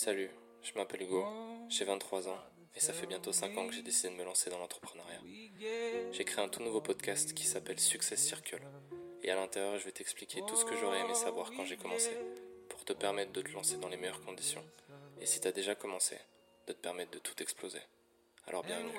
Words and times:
Salut, 0.00 0.30
je 0.62 0.70
m'appelle 0.76 1.02
Hugo, 1.02 1.26
j'ai 1.68 1.84
23 1.84 2.28
ans 2.28 2.38
et 2.76 2.78
ça 2.78 2.92
fait 2.92 3.08
bientôt 3.08 3.32
5 3.32 3.58
ans 3.58 3.66
que 3.66 3.74
j'ai 3.74 3.82
décidé 3.82 4.10
de 4.10 4.14
me 4.14 4.22
lancer 4.22 4.48
dans 4.48 4.60
l'entrepreneuriat. 4.60 5.18
J'ai 6.12 6.24
créé 6.24 6.44
un 6.44 6.48
tout 6.48 6.62
nouveau 6.62 6.80
podcast 6.80 7.34
qui 7.34 7.44
s'appelle 7.44 7.80
Success 7.80 8.22
Circle 8.24 8.62
et 9.24 9.30
à 9.32 9.34
l'intérieur 9.34 9.76
je 9.76 9.84
vais 9.84 9.90
t'expliquer 9.90 10.40
tout 10.46 10.54
ce 10.54 10.64
que 10.64 10.76
j'aurais 10.76 11.00
aimé 11.00 11.14
savoir 11.14 11.50
quand 11.50 11.64
j'ai 11.64 11.76
commencé 11.76 12.12
pour 12.68 12.84
te 12.84 12.92
permettre 12.92 13.32
de 13.32 13.42
te 13.42 13.50
lancer 13.50 13.76
dans 13.78 13.88
les 13.88 13.96
meilleures 13.96 14.24
conditions 14.24 14.64
et 15.20 15.26
si 15.26 15.40
t'as 15.40 15.50
déjà 15.50 15.74
commencé, 15.74 16.16
de 16.68 16.74
te 16.74 16.78
permettre 16.78 17.10
de 17.10 17.18
tout 17.18 17.42
exploser. 17.42 17.82
Alors 18.46 18.62
bienvenue. 18.62 18.92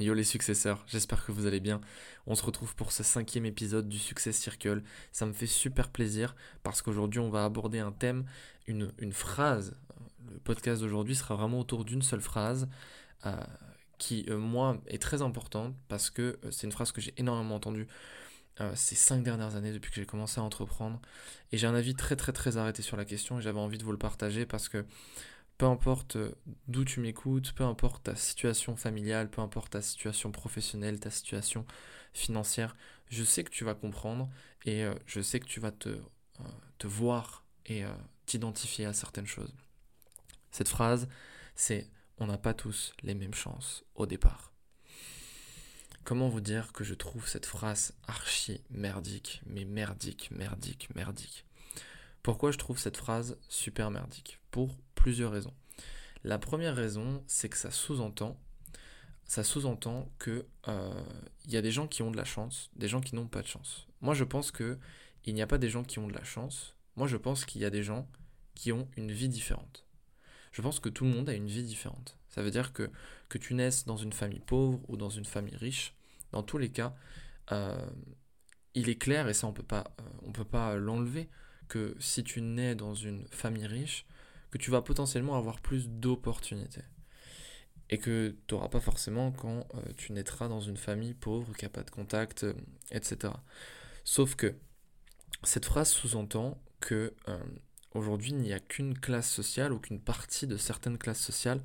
Yo 0.00 0.14
les 0.14 0.22
successeurs, 0.22 0.84
j'espère 0.86 1.26
que 1.26 1.32
vous 1.32 1.46
allez 1.46 1.58
bien. 1.58 1.80
On 2.28 2.36
se 2.36 2.44
retrouve 2.44 2.76
pour 2.76 2.92
ce 2.92 3.02
cinquième 3.02 3.46
épisode 3.46 3.88
du 3.88 3.98
Success 3.98 4.36
Circle. 4.38 4.84
Ça 5.10 5.26
me 5.26 5.32
fait 5.32 5.48
super 5.48 5.88
plaisir 5.88 6.36
parce 6.62 6.82
qu'aujourd'hui 6.82 7.18
on 7.18 7.30
va 7.30 7.44
aborder 7.44 7.80
un 7.80 7.90
thème, 7.90 8.24
une, 8.68 8.92
phrase. 9.10 9.76
Le 10.30 10.38
podcast 10.38 10.82
d'aujourd'hui 10.82 11.16
sera 11.16 11.34
vraiment 11.34 11.58
autour 11.58 11.84
d'une 11.84 12.02
seule 12.02 12.20
phrase 12.20 12.68
euh, 13.26 13.32
qui, 13.98 14.24
euh, 14.28 14.38
moi, 14.38 14.80
est 14.86 15.02
très 15.02 15.20
importante 15.20 15.74
parce 15.88 16.10
que 16.10 16.38
euh, 16.44 16.50
c'est 16.52 16.68
une 16.68 16.72
phrase 16.72 16.92
que 16.92 17.00
j'ai 17.00 17.14
énormément 17.16 17.56
entendue 17.56 17.88
ces 18.74 18.96
cinq 18.96 19.22
dernières 19.22 19.54
années 19.54 19.70
depuis 19.72 19.88
que 19.88 19.94
j'ai 19.94 20.06
commencé 20.06 20.40
à 20.40 20.42
entreprendre. 20.42 21.00
Et 21.52 21.58
j'ai 21.58 21.68
un 21.68 21.76
avis 21.76 21.94
très 21.94 22.16
très 22.16 22.32
très 22.32 22.56
arrêté 22.56 22.82
sur 22.82 22.96
la 22.96 23.04
question 23.04 23.38
et 23.38 23.42
j'avais 23.42 23.60
envie 23.60 23.78
de 23.78 23.84
vous 23.84 23.92
le 23.92 23.98
partager 23.98 24.46
parce 24.46 24.68
que 24.68 24.84
peu 25.58 25.66
importe 25.66 26.16
euh, 26.16 26.34
d'où 26.68 26.84
tu 26.84 27.00
m'écoutes, 27.00 27.52
peu 27.52 27.64
importe 27.64 28.04
ta 28.04 28.14
situation 28.14 28.76
familiale, 28.76 29.28
peu 29.28 29.42
importe 29.42 29.72
ta 29.72 29.82
situation 29.82 30.30
professionnelle, 30.30 31.00
ta 31.00 31.10
situation 31.10 31.66
financière, 32.14 32.76
je 33.10 33.24
sais 33.24 33.42
que 33.42 33.50
tu 33.50 33.64
vas 33.64 33.74
comprendre 33.74 34.30
et 34.64 34.84
euh, 34.84 34.94
je 35.06 35.20
sais 35.20 35.40
que 35.40 35.46
tu 35.46 35.58
vas 35.58 35.72
te, 35.72 35.88
euh, 35.88 36.44
voir 36.84 37.44
et 37.66 37.84
t'identifier 38.24 38.86
à 38.86 38.94
certaines 38.94 39.26
choses. 39.26 39.54
Cette 40.52 40.68
phrase, 40.68 41.06
c'est 41.54 41.90
on 42.16 42.26
n'a 42.26 42.38
pas 42.38 42.54
tous 42.54 42.94
les 43.02 43.14
mêmes 43.14 43.34
chances 43.34 43.84
au 43.94 44.06
départ. 44.06 44.52
Comment 46.04 46.28
vous 46.28 46.40
dire 46.40 46.72
que 46.72 46.84
je 46.84 46.94
trouve 46.94 47.28
cette 47.28 47.44
phrase 47.44 47.92
archi 48.06 48.62
merdique, 48.70 49.42
mais 49.44 49.66
merdique, 49.66 50.30
merdique, 50.30 50.88
merdique? 50.94 51.44
Pourquoi 52.22 52.50
je 52.50 52.58
trouve 52.58 52.78
cette 52.78 52.96
phrase 52.96 53.36
super 53.48 53.90
merdique? 53.90 54.38
Pour 54.50 54.78
raisons. 55.24 55.54
La 56.24 56.38
première 56.38 56.74
raison, 56.74 57.22
c'est 57.26 57.48
que 57.48 57.56
ça 57.56 57.70
sous-entend, 57.70 58.38
ça 59.24 59.44
sous-entend 59.44 60.10
que 60.18 60.46
euh, 60.68 61.02
il 61.44 61.52
y 61.52 61.56
a 61.56 61.62
des 61.62 61.70
gens 61.70 61.86
qui 61.86 62.02
ont 62.02 62.10
de 62.10 62.16
la 62.16 62.24
chance, 62.24 62.70
des 62.76 62.88
gens 62.88 63.00
qui 63.00 63.14
n'ont 63.14 63.28
pas 63.28 63.42
de 63.42 63.46
chance. 63.46 63.86
Moi, 64.00 64.14
je 64.14 64.24
pense 64.24 64.50
que 64.50 64.78
il 65.24 65.34
n'y 65.34 65.42
a 65.42 65.46
pas 65.46 65.58
des 65.58 65.68
gens 65.68 65.84
qui 65.84 65.98
ont 65.98 66.08
de 66.08 66.14
la 66.14 66.24
chance. 66.24 66.74
Moi, 66.96 67.06
je 67.06 67.16
pense 67.16 67.44
qu'il 67.44 67.60
y 67.60 67.64
a 67.64 67.70
des 67.70 67.82
gens 67.82 68.08
qui 68.54 68.72
ont 68.72 68.88
une 68.96 69.12
vie 69.12 69.28
différente. 69.28 69.86
Je 70.52 70.62
pense 70.62 70.80
que 70.80 70.88
tout 70.88 71.04
le 71.04 71.10
monde 71.10 71.28
a 71.28 71.34
une 71.34 71.46
vie 71.46 71.62
différente. 71.62 72.16
Ça 72.28 72.42
veut 72.42 72.50
dire 72.50 72.72
que 72.72 72.90
que 73.28 73.38
tu 73.38 73.54
naisses 73.54 73.84
dans 73.84 73.96
une 73.96 74.12
famille 74.12 74.40
pauvre 74.40 74.80
ou 74.88 74.96
dans 74.96 75.10
une 75.10 75.24
famille 75.24 75.56
riche, 75.56 75.94
dans 76.32 76.42
tous 76.42 76.58
les 76.58 76.70
cas, 76.70 76.94
euh, 77.52 77.90
il 78.74 78.88
est 78.88 78.96
clair 78.96 79.28
et 79.28 79.34
ça 79.34 79.46
on 79.46 79.52
peut 79.52 79.62
pas, 79.62 79.84
euh, 80.00 80.04
on 80.22 80.32
peut 80.32 80.44
pas 80.44 80.76
l'enlever 80.76 81.28
que 81.68 81.94
si 81.98 82.24
tu 82.24 82.40
nais 82.40 82.74
dans 82.74 82.94
une 82.94 83.26
famille 83.30 83.66
riche, 83.66 84.06
que 84.50 84.58
tu 84.58 84.70
vas 84.70 84.82
potentiellement 84.82 85.36
avoir 85.36 85.60
plus 85.60 85.88
d'opportunités. 85.88 86.84
Et 87.90 87.98
que 87.98 88.36
tu 88.46 88.54
n'auras 88.54 88.68
pas 88.68 88.80
forcément 88.80 89.32
quand 89.32 89.66
euh, 89.74 89.80
tu 89.96 90.12
naîtras 90.12 90.48
dans 90.48 90.60
une 90.60 90.76
famille 90.76 91.14
pauvre, 91.14 91.54
qui 91.54 91.64
n'a 91.64 91.70
pas 91.70 91.82
de 91.82 91.90
contact, 91.90 92.44
euh, 92.44 92.52
etc. 92.90 93.32
Sauf 94.04 94.34
que 94.34 94.54
cette 95.42 95.64
phrase 95.64 95.88
sous-entend 95.90 96.60
que 96.80 97.14
euh, 97.28 97.38
aujourd'hui 97.92 98.30
il 98.30 98.38
n'y 98.38 98.52
a 98.52 98.60
qu'une 98.60 98.98
classe 98.98 99.30
sociale 99.30 99.72
ou 99.72 99.78
qu'une 99.78 100.00
partie 100.00 100.46
de 100.46 100.56
certaines 100.56 100.98
classes 100.98 101.20
sociales 101.20 101.62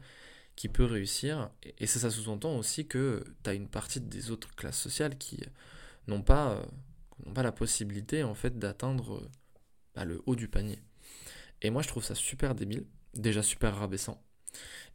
qui 0.56 0.70
peut 0.70 0.86
réussir. 0.86 1.50
Et, 1.78 1.88
ça, 1.88 2.00
ça 2.00 2.10
sous-entend 2.10 2.58
aussi 2.58 2.88
que 2.88 3.24
tu 3.44 3.50
as 3.50 3.54
une 3.54 3.68
partie 3.68 4.00
des 4.00 4.32
autres 4.32 4.54
classes 4.56 4.80
sociales 4.80 5.18
qui 5.18 5.44
n'ont 6.08 6.22
pas, 6.22 6.66
pas 7.34 7.44
la 7.44 7.52
possibilité 7.52 8.24
en 8.24 8.36
fait 8.36 8.58
d'atteindre 8.60 9.30
bah, 9.96 10.06
le 10.06 10.22
haut 10.26 10.36
du 10.36 10.48
panier. 10.48 10.80
Et 11.64 11.70
moi, 11.70 11.82
je 11.82 11.88
trouve 11.88 12.04
ça 12.04 12.14
super 12.14 12.56
débile, 12.56 12.86
déjà 13.14 13.42
super 13.42 13.76
rabaissant, 13.76 14.22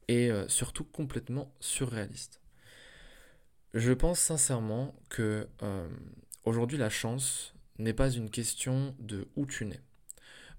et 0.06 0.30
euh, 0.30 0.46
surtout 0.48 0.84
complètement 0.84 1.52
surréaliste. 1.60 2.40
Je 3.74 3.92
pense 3.92 4.20
sincèrement 4.20 4.94
que 5.08 5.48
euh, 5.62 5.88
aujourd'hui, 6.44 6.78
la 6.78 6.90
chance 6.90 7.54
n'est 7.78 7.94
pas 7.94 8.10
une 8.10 8.30
question 8.30 8.94
de 8.98 9.28
où 9.36 9.46
tu 9.46 9.64
nais. 9.64 9.82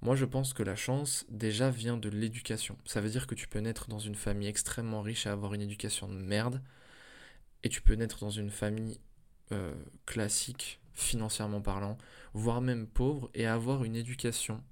Moi, 0.01 0.15
je 0.15 0.25
pense 0.25 0.53
que 0.53 0.63
la 0.63 0.75
chance, 0.75 1.25
déjà, 1.29 1.69
vient 1.69 1.97
de 1.97 2.09
l'éducation. 2.09 2.77
Ça 2.85 3.01
veut 3.01 3.09
dire 3.09 3.27
que 3.27 3.35
tu 3.35 3.47
peux 3.47 3.59
naître 3.59 3.87
dans 3.87 3.99
une 3.99 4.15
famille 4.15 4.47
extrêmement 4.47 5.01
riche 5.01 5.25
et 5.25 5.29
avoir 5.29 5.53
une 5.53 5.61
éducation 5.61 6.07
de 6.07 6.13
merde, 6.13 6.61
et 7.63 7.69
tu 7.69 7.81
peux 7.81 7.93
naître 7.93 8.19
dans 8.19 8.29
une 8.29 8.49
famille 8.49 8.99
euh, 9.51 9.75
classique, 10.05 10.79
financièrement 10.93 11.61
parlant, 11.61 11.97
voire 12.33 12.61
même 12.61 12.87
pauvre, 12.87 13.29
et 13.33 13.45
avoir 13.45 13.83
une 13.83 13.95
éducation 13.95 14.63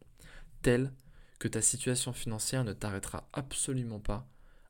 telle 0.61 0.91
que 1.39 1.47
ta 1.47 1.61
situation 1.61 2.13
financière 2.13 2.63
ne 2.63 2.73
t'arrêtera 2.73 3.27
absolument 3.33 3.99
pas 3.99 4.27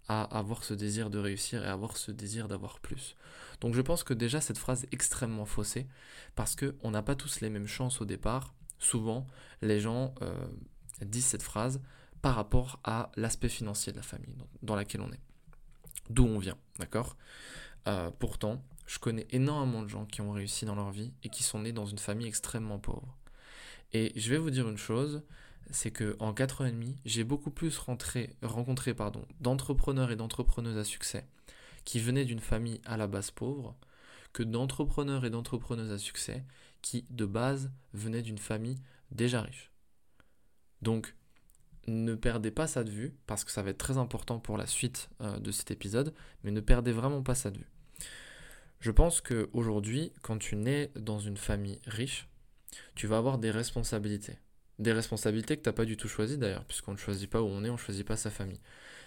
à 0.08 0.24
avoir 0.24 0.64
ce 0.64 0.74
désir 0.74 1.10
de 1.10 1.20
réussir 1.20 1.64
et 1.64 1.68
avoir 1.68 1.98
ce 1.98 2.12
désir 2.12 2.48
d'avoir 2.48 2.80
plus. 2.80 3.16
Donc 3.60 3.74
je 3.74 3.82
pense 3.82 4.04
que 4.04 4.14
déjà 4.14 4.40
cette 4.40 4.58
phrase 4.58 4.84
est 4.86 4.94
extrêmement 4.94 5.46
faussée 5.46 5.88
parce 6.36 6.56
qu'on 6.56 6.92
n'a 6.92 7.02
pas 7.02 7.16
tous 7.16 7.42
les 7.42 7.50
mêmes 7.50 7.68
chances 7.68 8.02
au 8.02 8.06
départ. 8.06 8.54
Souvent, 8.80 9.28
les 9.62 9.80
gens 9.80 10.14
euh, 10.22 10.34
disent 11.02 11.26
cette 11.26 11.44
phrase 11.44 11.82
par 12.22 12.36
rapport 12.36 12.80
à 12.84 13.12
l'aspect 13.16 13.50
financier 13.50 13.92
de 13.92 13.98
la 13.98 14.04
famille 14.04 14.38
dans 14.62 14.76
laquelle 14.76 15.02
on 15.02 15.12
est. 15.12 15.22
D'où 16.10 16.26
on 16.26 16.40
vient, 16.40 16.58
d'accord? 16.80 17.18
Euh, 17.88 18.12
Pourtant, 18.20 18.64
je 18.86 19.00
connais 19.00 19.28
énormément 19.32 19.82
de 19.82 19.88
gens 19.88 20.06
qui 20.06 20.22
ont 20.22 20.32
réussi 20.32 20.66
dans 20.66 20.76
leur 20.76 20.92
vie 20.92 21.12
et 21.24 21.30
qui 21.30 21.44
sont 21.44 21.60
nés 21.60 21.74
dans 21.74 21.86
une 21.86 21.98
famille 21.98 22.28
extrêmement 22.28 22.80
pauvre. 22.80 23.18
Et 23.94 24.14
je 24.16 24.30
vais 24.30 24.38
vous 24.38 24.50
dire 24.50 24.70
une 24.70 24.78
chose, 24.78 25.24
c'est 25.72 25.92
que 25.92 26.16
en 26.20 26.34
4 26.34 26.62
ans 26.62 26.66
et 26.66 26.72
demi, 26.72 26.96
j'ai 27.06 27.24
beaucoup 27.24 27.52
plus 27.52 27.78
rencontré 27.78 28.36
d'entrepreneurs 29.40 30.12
et 30.12 30.16
d'entrepreneuses 30.16 30.78
à 30.78 30.84
succès 30.84 31.26
qui 31.84 32.00
venaient 32.00 32.26
d'une 32.26 32.40
famille 32.40 32.82
à 32.86 32.98
la 32.98 33.08
base 33.08 33.32
pauvre 33.32 33.76
que 34.34 34.44
d'entrepreneurs 34.44 35.26
et 35.26 35.30
d'entrepreneuses 35.30 35.92
à 35.92 35.98
succès 35.98 36.44
qui 36.82 37.06
de 37.10 37.26
base 37.26 37.72
venaient 37.94 38.22
d'une 38.22 38.38
famille 38.38 38.78
déjà 39.12 39.42
riche. 39.42 39.72
Donc 40.82 41.16
ne 41.88 42.16
perdez 42.16 42.52
pas 42.52 42.68
ça 42.68 42.84
de 42.84 42.92
vue 42.92 43.16
parce 43.26 43.44
que 43.44 43.52
ça 43.52 43.64
va 43.64 43.70
être 43.70 43.78
très 43.78 43.98
important 43.98 44.40
pour 44.40 44.58
la 44.58 44.68
suite 44.68 45.10
euh, 45.22 45.40
de 45.40 45.52
cet 45.52 45.72
épisode, 45.72 46.14
mais 46.44 46.52
ne 46.52 46.60
perdez 46.60 46.92
vraiment 46.92 47.24
pas 47.24 47.36
ça 47.36 47.52
de 47.52 47.58
vue. 47.58 47.72
Je 48.80 48.92
pense 48.92 49.22
qu'aujourd'hui, 49.22 50.14
quand 50.22 50.38
tu 50.38 50.56
nais 50.56 50.92
dans 50.96 51.20
une 51.20 51.38
famille 51.38 51.80
riche, 51.86 52.28
tu 52.96 53.08
vas 53.08 53.18
avoir 53.18 53.38
des 53.38 53.50
responsabilités 53.50 54.38
des 54.80 54.94
responsabilités 54.94 55.58
que 55.58 55.64
tu 55.64 55.70
n'as 55.70 55.74
pas 55.74 55.86
du 55.86 55.98
tout 55.98 56.08
choisies 56.08 56.38
d'ailleurs, 56.38 56.66
puisqu'on 56.66 56.92
ne 56.92 56.98
choisit 56.98 57.30
pas 57.30 57.42
où 57.42 57.48
on 57.48 57.64
est, 57.64 57.70
on 57.70 57.74
ne 57.74 57.78
choisit 57.78 58.06
pas 58.06 58.18
sa 58.18 58.30
famille. 58.30 58.60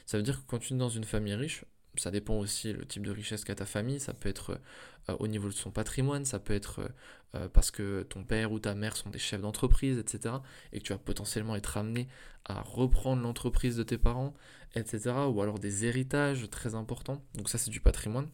Ça 0.06 0.16
veut 0.16 0.22
dire 0.22 0.41
que 0.41 0.47
quand 0.47 0.58
tu 0.58 0.75
es 0.75 0.76
dans 0.76 0.88
une 0.88 1.04
famille 1.04 1.34
riche, 1.34 1.64
ça 1.97 2.10
dépend 2.10 2.38
aussi 2.38 2.72
le 2.72 2.84
type 2.84 3.04
de 3.04 3.10
richesse 3.10 3.44
qu'a 3.44 3.54
ta 3.54 3.66
famille, 3.66 4.00
ça 4.00 4.14
peut 4.14 4.28
être 4.28 4.60
euh, 5.09 5.16
au 5.19 5.26
niveau 5.26 5.48
de 5.48 5.54
son 5.54 5.70
patrimoine, 5.70 6.25
ça 6.25 6.38
peut 6.38 6.54
être 6.54 6.91
euh, 7.34 7.48
parce 7.48 7.70
que 7.70 8.03
ton 8.03 8.25
père 8.25 8.53
ou 8.53 8.59
ta 8.59 8.75
mère 8.75 8.97
sont 8.97 9.10
des 9.10 9.19
chefs 9.19 9.41
d'entreprise, 9.41 9.98
etc. 9.98 10.36
Et 10.72 10.80
que 10.80 10.84
tu 10.84 10.92
vas 10.92 10.98
potentiellement 10.98 11.56
être 11.56 11.76
amené 11.76 12.09
à 12.44 12.62
reprendre 12.62 13.22
l'entreprise 13.22 13.76
de 13.76 13.82
tes 13.82 13.98
parents, 13.98 14.34
etc. 14.75 15.12
Ou 15.28 15.42
alors 15.42 15.59
des 15.59 15.84
héritages 15.84 16.48
très 16.50 16.75
importants. 16.75 17.22
Donc 17.34 17.48
ça 17.48 17.59
c'est 17.59 17.70
du 17.70 17.80
patrimoine. 17.80 18.28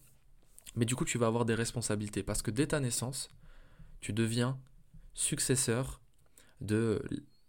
Mais 0.74 0.84
du 0.84 0.94
coup 0.94 1.04
tu 1.04 1.18
vas 1.18 1.26
avoir 1.26 1.44
des 1.44 1.54
responsabilités 1.54 2.22
parce 2.22 2.42
que 2.42 2.50
dès 2.50 2.68
ta 2.68 2.80
naissance, 2.80 3.28
tu 4.00 4.12
deviens 4.12 4.58
successeur 5.14 6.00
de 6.60 7.02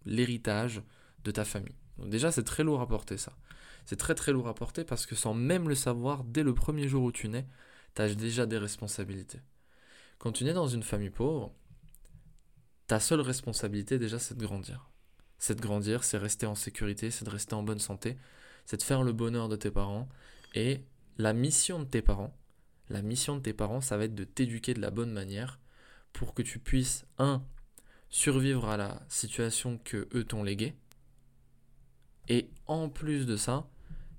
l'héritage 0.05 0.81
de 1.23 1.31
ta 1.31 1.45
famille. 1.45 1.75
Donc 1.97 2.09
déjà, 2.09 2.31
c'est 2.31 2.43
très 2.43 2.63
lourd 2.63 2.81
à 2.81 2.87
porter 2.87 3.17
ça. 3.17 3.33
C'est 3.85 3.95
très 3.95 4.15
très 4.15 4.31
lourd 4.31 4.47
à 4.47 4.53
porter 4.53 4.83
parce 4.83 5.05
que 5.05 5.15
sans 5.15 5.33
même 5.33 5.69
le 5.69 5.75
savoir, 5.75 6.23
dès 6.23 6.43
le 6.43 6.53
premier 6.53 6.87
jour 6.87 7.03
où 7.03 7.11
tu 7.11 7.29
nais, 7.29 7.47
tu 7.95 8.01
as 8.01 8.13
déjà 8.13 8.45
des 8.45 8.57
responsabilités. 8.57 9.39
Quand 10.19 10.31
tu 10.31 10.43
nais 10.43 10.53
dans 10.53 10.67
une 10.67 10.83
famille 10.83 11.09
pauvre, 11.09 11.53
ta 12.87 12.99
seule 12.99 13.21
responsabilité 13.21 13.97
déjà, 13.97 14.19
c'est 14.19 14.37
de 14.37 14.45
grandir. 14.45 14.89
C'est 15.37 15.55
de 15.55 15.61
grandir, 15.61 16.03
c'est 16.03 16.17
rester 16.17 16.45
en 16.45 16.55
sécurité, 16.55 17.11
c'est 17.11 17.25
de 17.25 17.29
rester 17.29 17.53
en 17.53 17.63
bonne 17.63 17.79
santé, 17.79 18.17
c'est 18.65 18.77
de 18.77 18.83
faire 18.83 19.03
le 19.03 19.13
bonheur 19.13 19.49
de 19.49 19.55
tes 19.55 19.71
parents. 19.71 20.09
Et 20.55 20.81
la 21.17 21.33
mission 21.33 21.79
de 21.79 21.85
tes 21.85 22.01
parents, 22.01 22.35
la 22.89 23.01
mission 23.01 23.35
de 23.35 23.41
tes 23.41 23.53
parents, 23.53 23.81
ça 23.81 23.97
va 23.97 24.05
être 24.05 24.15
de 24.15 24.23
t'éduquer 24.23 24.73
de 24.73 24.81
la 24.81 24.91
bonne 24.91 25.11
manière 25.11 25.59
pour 26.13 26.33
que 26.33 26.41
tu 26.41 26.59
puisses, 26.59 27.05
un, 27.19 27.43
survivre 28.09 28.67
à 28.69 28.77
la 28.77 29.01
situation 29.09 29.79
que 29.83 30.07
eux 30.13 30.23
t'ont 30.23 30.43
léguée, 30.43 30.75
et 32.29 32.49
en 32.65 32.89
plus 32.89 33.25
de 33.25 33.37
ça, 33.37 33.67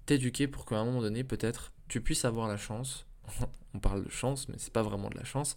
t'éduquer 0.07 0.49
pour 0.49 0.65
qu'à 0.65 0.79
un 0.79 0.85
moment 0.85 1.03
donné, 1.03 1.25
peut-être, 1.25 1.73
tu 1.89 2.01
puisses 2.01 2.25
avoir 2.25 2.49
la 2.49 2.57
chance, 2.57 3.07
on 3.75 3.79
parle 3.79 4.05
de 4.05 4.11
chance, 4.11 4.49
mais 4.49 4.57
c'est 4.59 4.73
pas 4.73 4.83
vraiment 4.83 5.11
de 5.11 5.17
la 5.17 5.25
chance, 5.25 5.55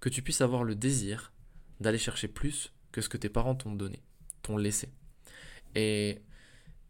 que 0.00 0.08
tu 0.08 0.22
puisses 0.22 0.42
avoir 0.42 0.64
le 0.64 0.74
désir 0.74 1.32
d'aller 1.80 1.98
chercher 1.98 2.28
plus 2.28 2.72
que 2.92 3.00
ce 3.00 3.08
que 3.08 3.16
tes 3.16 3.28
parents 3.28 3.54
t'ont 3.54 3.72
donné, 3.72 4.02
t'ont 4.42 4.56
laissé. 4.56 4.90
Et, 5.74 6.22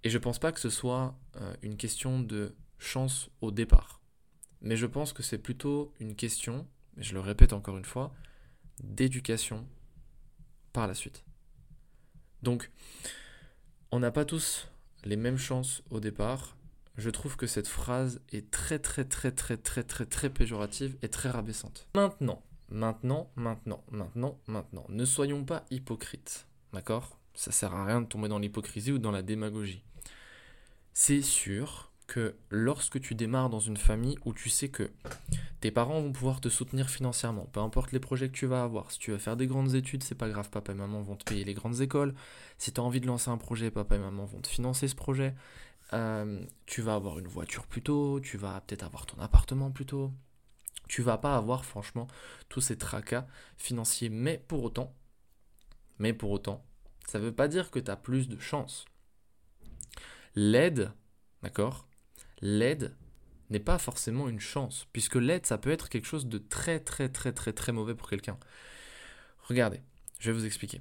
et 0.05 0.11
je 0.11 0.19
pense 0.19 0.39
pas 0.39 0.53
que 0.53 0.61
ce 0.61 0.71
soit 0.71 1.17
euh, 1.37 1.55
une 1.63 1.77
question 1.77 2.21
de 2.21 2.55
chance 2.79 3.31
au 3.41 3.51
départ. 3.51 4.01
Mais 4.61 4.77
je 4.77 4.87
pense 4.87 5.13
que 5.13 5.23
c'est 5.23 5.39
plutôt 5.39 5.93
une 6.01 6.17
question, 6.17 6.67
je 6.97 7.15
le 7.15 7.21
répète 7.21 7.53
encore 7.53 7.77
une 7.77 7.85
fois, 7.85 8.15
d'éducation 8.83 9.67
par 10.77 10.87
la 10.87 10.93
suite. 10.93 11.25
Donc, 12.43 12.71
on 13.91 13.99
n'a 13.99 14.11
pas 14.11 14.27
tous 14.27 14.69
les 15.05 15.17
mêmes 15.17 15.39
chances 15.39 15.83
au 15.91 16.01
départ. 16.01 16.59
Je 16.99 17.09
trouve 17.09 17.39
que 17.39 17.47
cette 17.47 17.67
phrase 17.67 18.21
est 18.31 18.51
très 18.51 18.79
très 18.79 19.07
très 19.07 19.33
très 19.33 19.57
très 19.57 19.83
très 19.83 20.05
très 20.05 20.29
péjorative 20.29 20.99
et 21.01 21.09
très 21.09 21.31
rabaissante. 21.31 21.89
Maintenant, 21.95 22.43
maintenant, 22.69 23.33
maintenant, 23.37 23.83
maintenant, 23.91 24.39
maintenant, 24.47 24.85
ne 24.91 25.07
soyons 25.07 25.47
pas 25.47 25.65
hypocrites. 25.71 26.47
D'accord? 26.75 27.19
Ça 27.33 27.53
sert 27.53 27.75
à 27.75 27.87
rien 27.87 28.03
de 28.03 28.07
tomber 28.07 28.29
dans 28.29 28.39
l'hypocrisie 28.39 28.93
ou 28.93 28.99
dans 28.99 29.13
la 29.13 29.23
démagogie. 29.23 29.83
C'est 30.93 31.23
sûr 31.23 31.91
que 32.07 32.37
lorsque 32.51 33.01
tu 33.01 33.15
démarres 33.15 33.49
dans 33.49 33.61
une 33.61 33.79
famille 33.79 34.19
où 34.27 34.35
tu 34.35 34.51
sais 34.51 34.69
que 34.69 34.91
tes 35.67 35.73
parents 35.73 36.01
vont 36.01 36.13
pouvoir 36.13 36.41
te 36.41 36.49
soutenir 36.49 36.89
financièrement, 36.89 37.47
peu 37.47 37.59
importe 37.59 37.91
les 37.91 37.99
projets 37.99 38.29
que 38.29 38.37
tu 38.37 38.47
vas 38.47 38.63
avoir, 38.63 38.93
si 38.93 39.01
tu 39.01 39.11
veux 39.11 39.19
faire 39.19 39.37
des 39.37 39.49
grandes 39.49 39.75
études, 39.75 40.05
c'est 40.05 40.15
pas 40.15 40.29
grave, 40.29 40.49
papa 40.49 40.71
et 40.71 40.77
maman 40.77 41.03
vont 41.03 41.17
te 41.17 41.25
payer 41.25 41.43
les 41.43 41.55
grandes 41.55 41.81
écoles, 41.81 42.15
si 42.57 42.73
tu 42.73 42.81
as 42.81 42.85
envie 42.85 43.01
de 43.01 43.09
lancer 43.09 43.31
un 43.31 43.37
projet, 43.37 43.73
papa 43.73 43.97
et 43.97 43.99
maman 43.99 44.25
vont 44.27 44.41
te 44.41 44.47
financer 44.47 44.87
ce 44.87 44.95
projet, 44.95 45.35
euh, 45.93 46.41
tu 46.67 46.83
vas 46.83 46.95
avoir 46.95 47.19
une 47.19 47.27
voiture 47.27 47.67
plus 47.67 47.83
tôt, 47.83 48.21
tu 48.21 48.37
vas 48.37 48.61
peut-être 48.61 48.85
avoir 48.85 49.07
ton 49.07 49.21
appartement 49.21 49.73
plus 49.73 49.87
tôt, 49.87 50.13
tu 50.87 51.03
vas 51.03 51.19
pas 51.19 51.35
avoir 51.35 51.65
franchement 51.65 52.07
tous 52.49 52.61
ces 52.61 52.79
tracas 52.79 53.27
financiers, 53.57 54.09
mais 54.09 54.39
pour 54.47 54.63
autant, 54.63 54.95
mais 55.99 56.13
pour 56.13 56.31
autant, 56.31 56.65
ça 57.09 57.19
veut 57.19 57.35
pas 57.35 57.49
dire 57.49 57.73
que 57.73 57.81
tu 57.81 57.91
as 57.91 57.97
plus 57.97 58.29
de 58.29 58.39
chance. 58.39 58.85
L'aide, 60.37 60.93
d'accord? 61.43 61.89
L'aide 62.41 62.95
n'est 63.51 63.61
pas 63.61 63.79
forcément 63.79 64.29
une 64.29 64.41
chance, 64.41 64.87
puisque 64.93 65.17
l'aide, 65.17 65.47
ça 65.47 65.59
peut 65.59 65.71
être 65.71 65.89
quelque 65.89 66.07
chose 66.07 66.27
de 66.27 66.39
très 66.39 66.81
très 66.81 67.09
très 67.09 67.33
très 67.33 67.53
très 67.53 67.73
mauvais 67.73 67.95
pour 67.95 68.09
quelqu'un. 68.09 68.39
Regardez, 69.43 69.81
je 70.19 70.31
vais 70.31 70.39
vous 70.39 70.47
expliquer. 70.47 70.81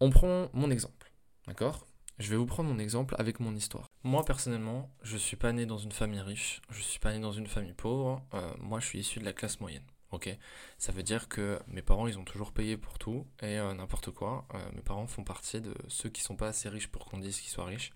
On 0.00 0.10
prend 0.10 0.50
mon 0.52 0.70
exemple, 0.70 1.12
d'accord? 1.46 1.86
Je 2.18 2.28
vais 2.28 2.36
vous 2.36 2.46
prendre 2.46 2.68
mon 2.68 2.78
exemple 2.78 3.14
avec 3.18 3.40
mon 3.40 3.56
histoire. 3.56 3.86
Moi 4.02 4.24
personnellement, 4.24 4.94
je 5.02 5.16
suis 5.16 5.36
pas 5.36 5.52
né 5.52 5.64
dans 5.64 5.78
une 5.78 5.92
famille 5.92 6.20
riche, 6.20 6.60
je 6.70 6.82
suis 6.82 6.98
pas 6.98 7.12
né 7.12 7.20
dans 7.20 7.32
une 7.32 7.46
famille 7.46 7.72
pauvre, 7.72 8.22
euh, 8.34 8.52
moi 8.58 8.80
je 8.80 8.86
suis 8.86 8.98
issu 8.98 9.20
de 9.20 9.24
la 9.24 9.32
classe 9.32 9.60
moyenne. 9.60 9.84
Ok, 10.12 10.28
ça 10.76 10.90
veut 10.90 11.04
dire 11.04 11.28
que 11.28 11.60
mes 11.68 11.82
parents 11.82 12.08
ils 12.08 12.18
ont 12.18 12.24
toujours 12.24 12.50
payé 12.50 12.76
pour 12.76 12.98
tout 12.98 13.28
et 13.42 13.58
euh, 13.58 13.72
n'importe 13.74 14.10
quoi. 14.10 14.44
Euh, 14.54 14.58
mes 14.74 14.82
parents 14.82 15.06
font 15.06 15.22
partie 15.22 15.60
de 15.60 15.72
ceux 15.86 16.08
qui 16.08 16.20
sont 16.20 16.34
pas 16.34 16.48
assez 16.48 16.68
riches 16.68 16.88
pour 16.88 17.04
qu'on 17.04 17.18
dise 17.18 17.38
qu'ils 17.40 17.50
soient 17.50 17.66
riches, 17.66 17.92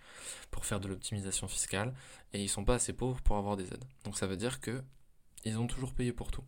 pour 0.52 0.64
faire 0.64 0.78
de 0.78 0.87
l'optimisation 0.87 1.49
fiscale, 1.49 1.93
et 2.32 2.40
ils 2.40 2.49
sont 2.49 2.64
pas 2.64 2.76
assez 2.76 2.93
pauvres 2.93 3.20
pour 3.22 3.37
avoir 3.37 3.56
des 3.56 3.64
aides. 3.66 3.84
Donc 4.05 4.16
ça 4.16 4.28
veut 4.28 4.37
dire 4.37 4.61
que 4.61 4.81
ils 5.44 5.58
ont 5.58 5.66
toujours 5.66 5.93
payé 5.93 6.12
pour 6.12 6.31
tout. 6.31 6.44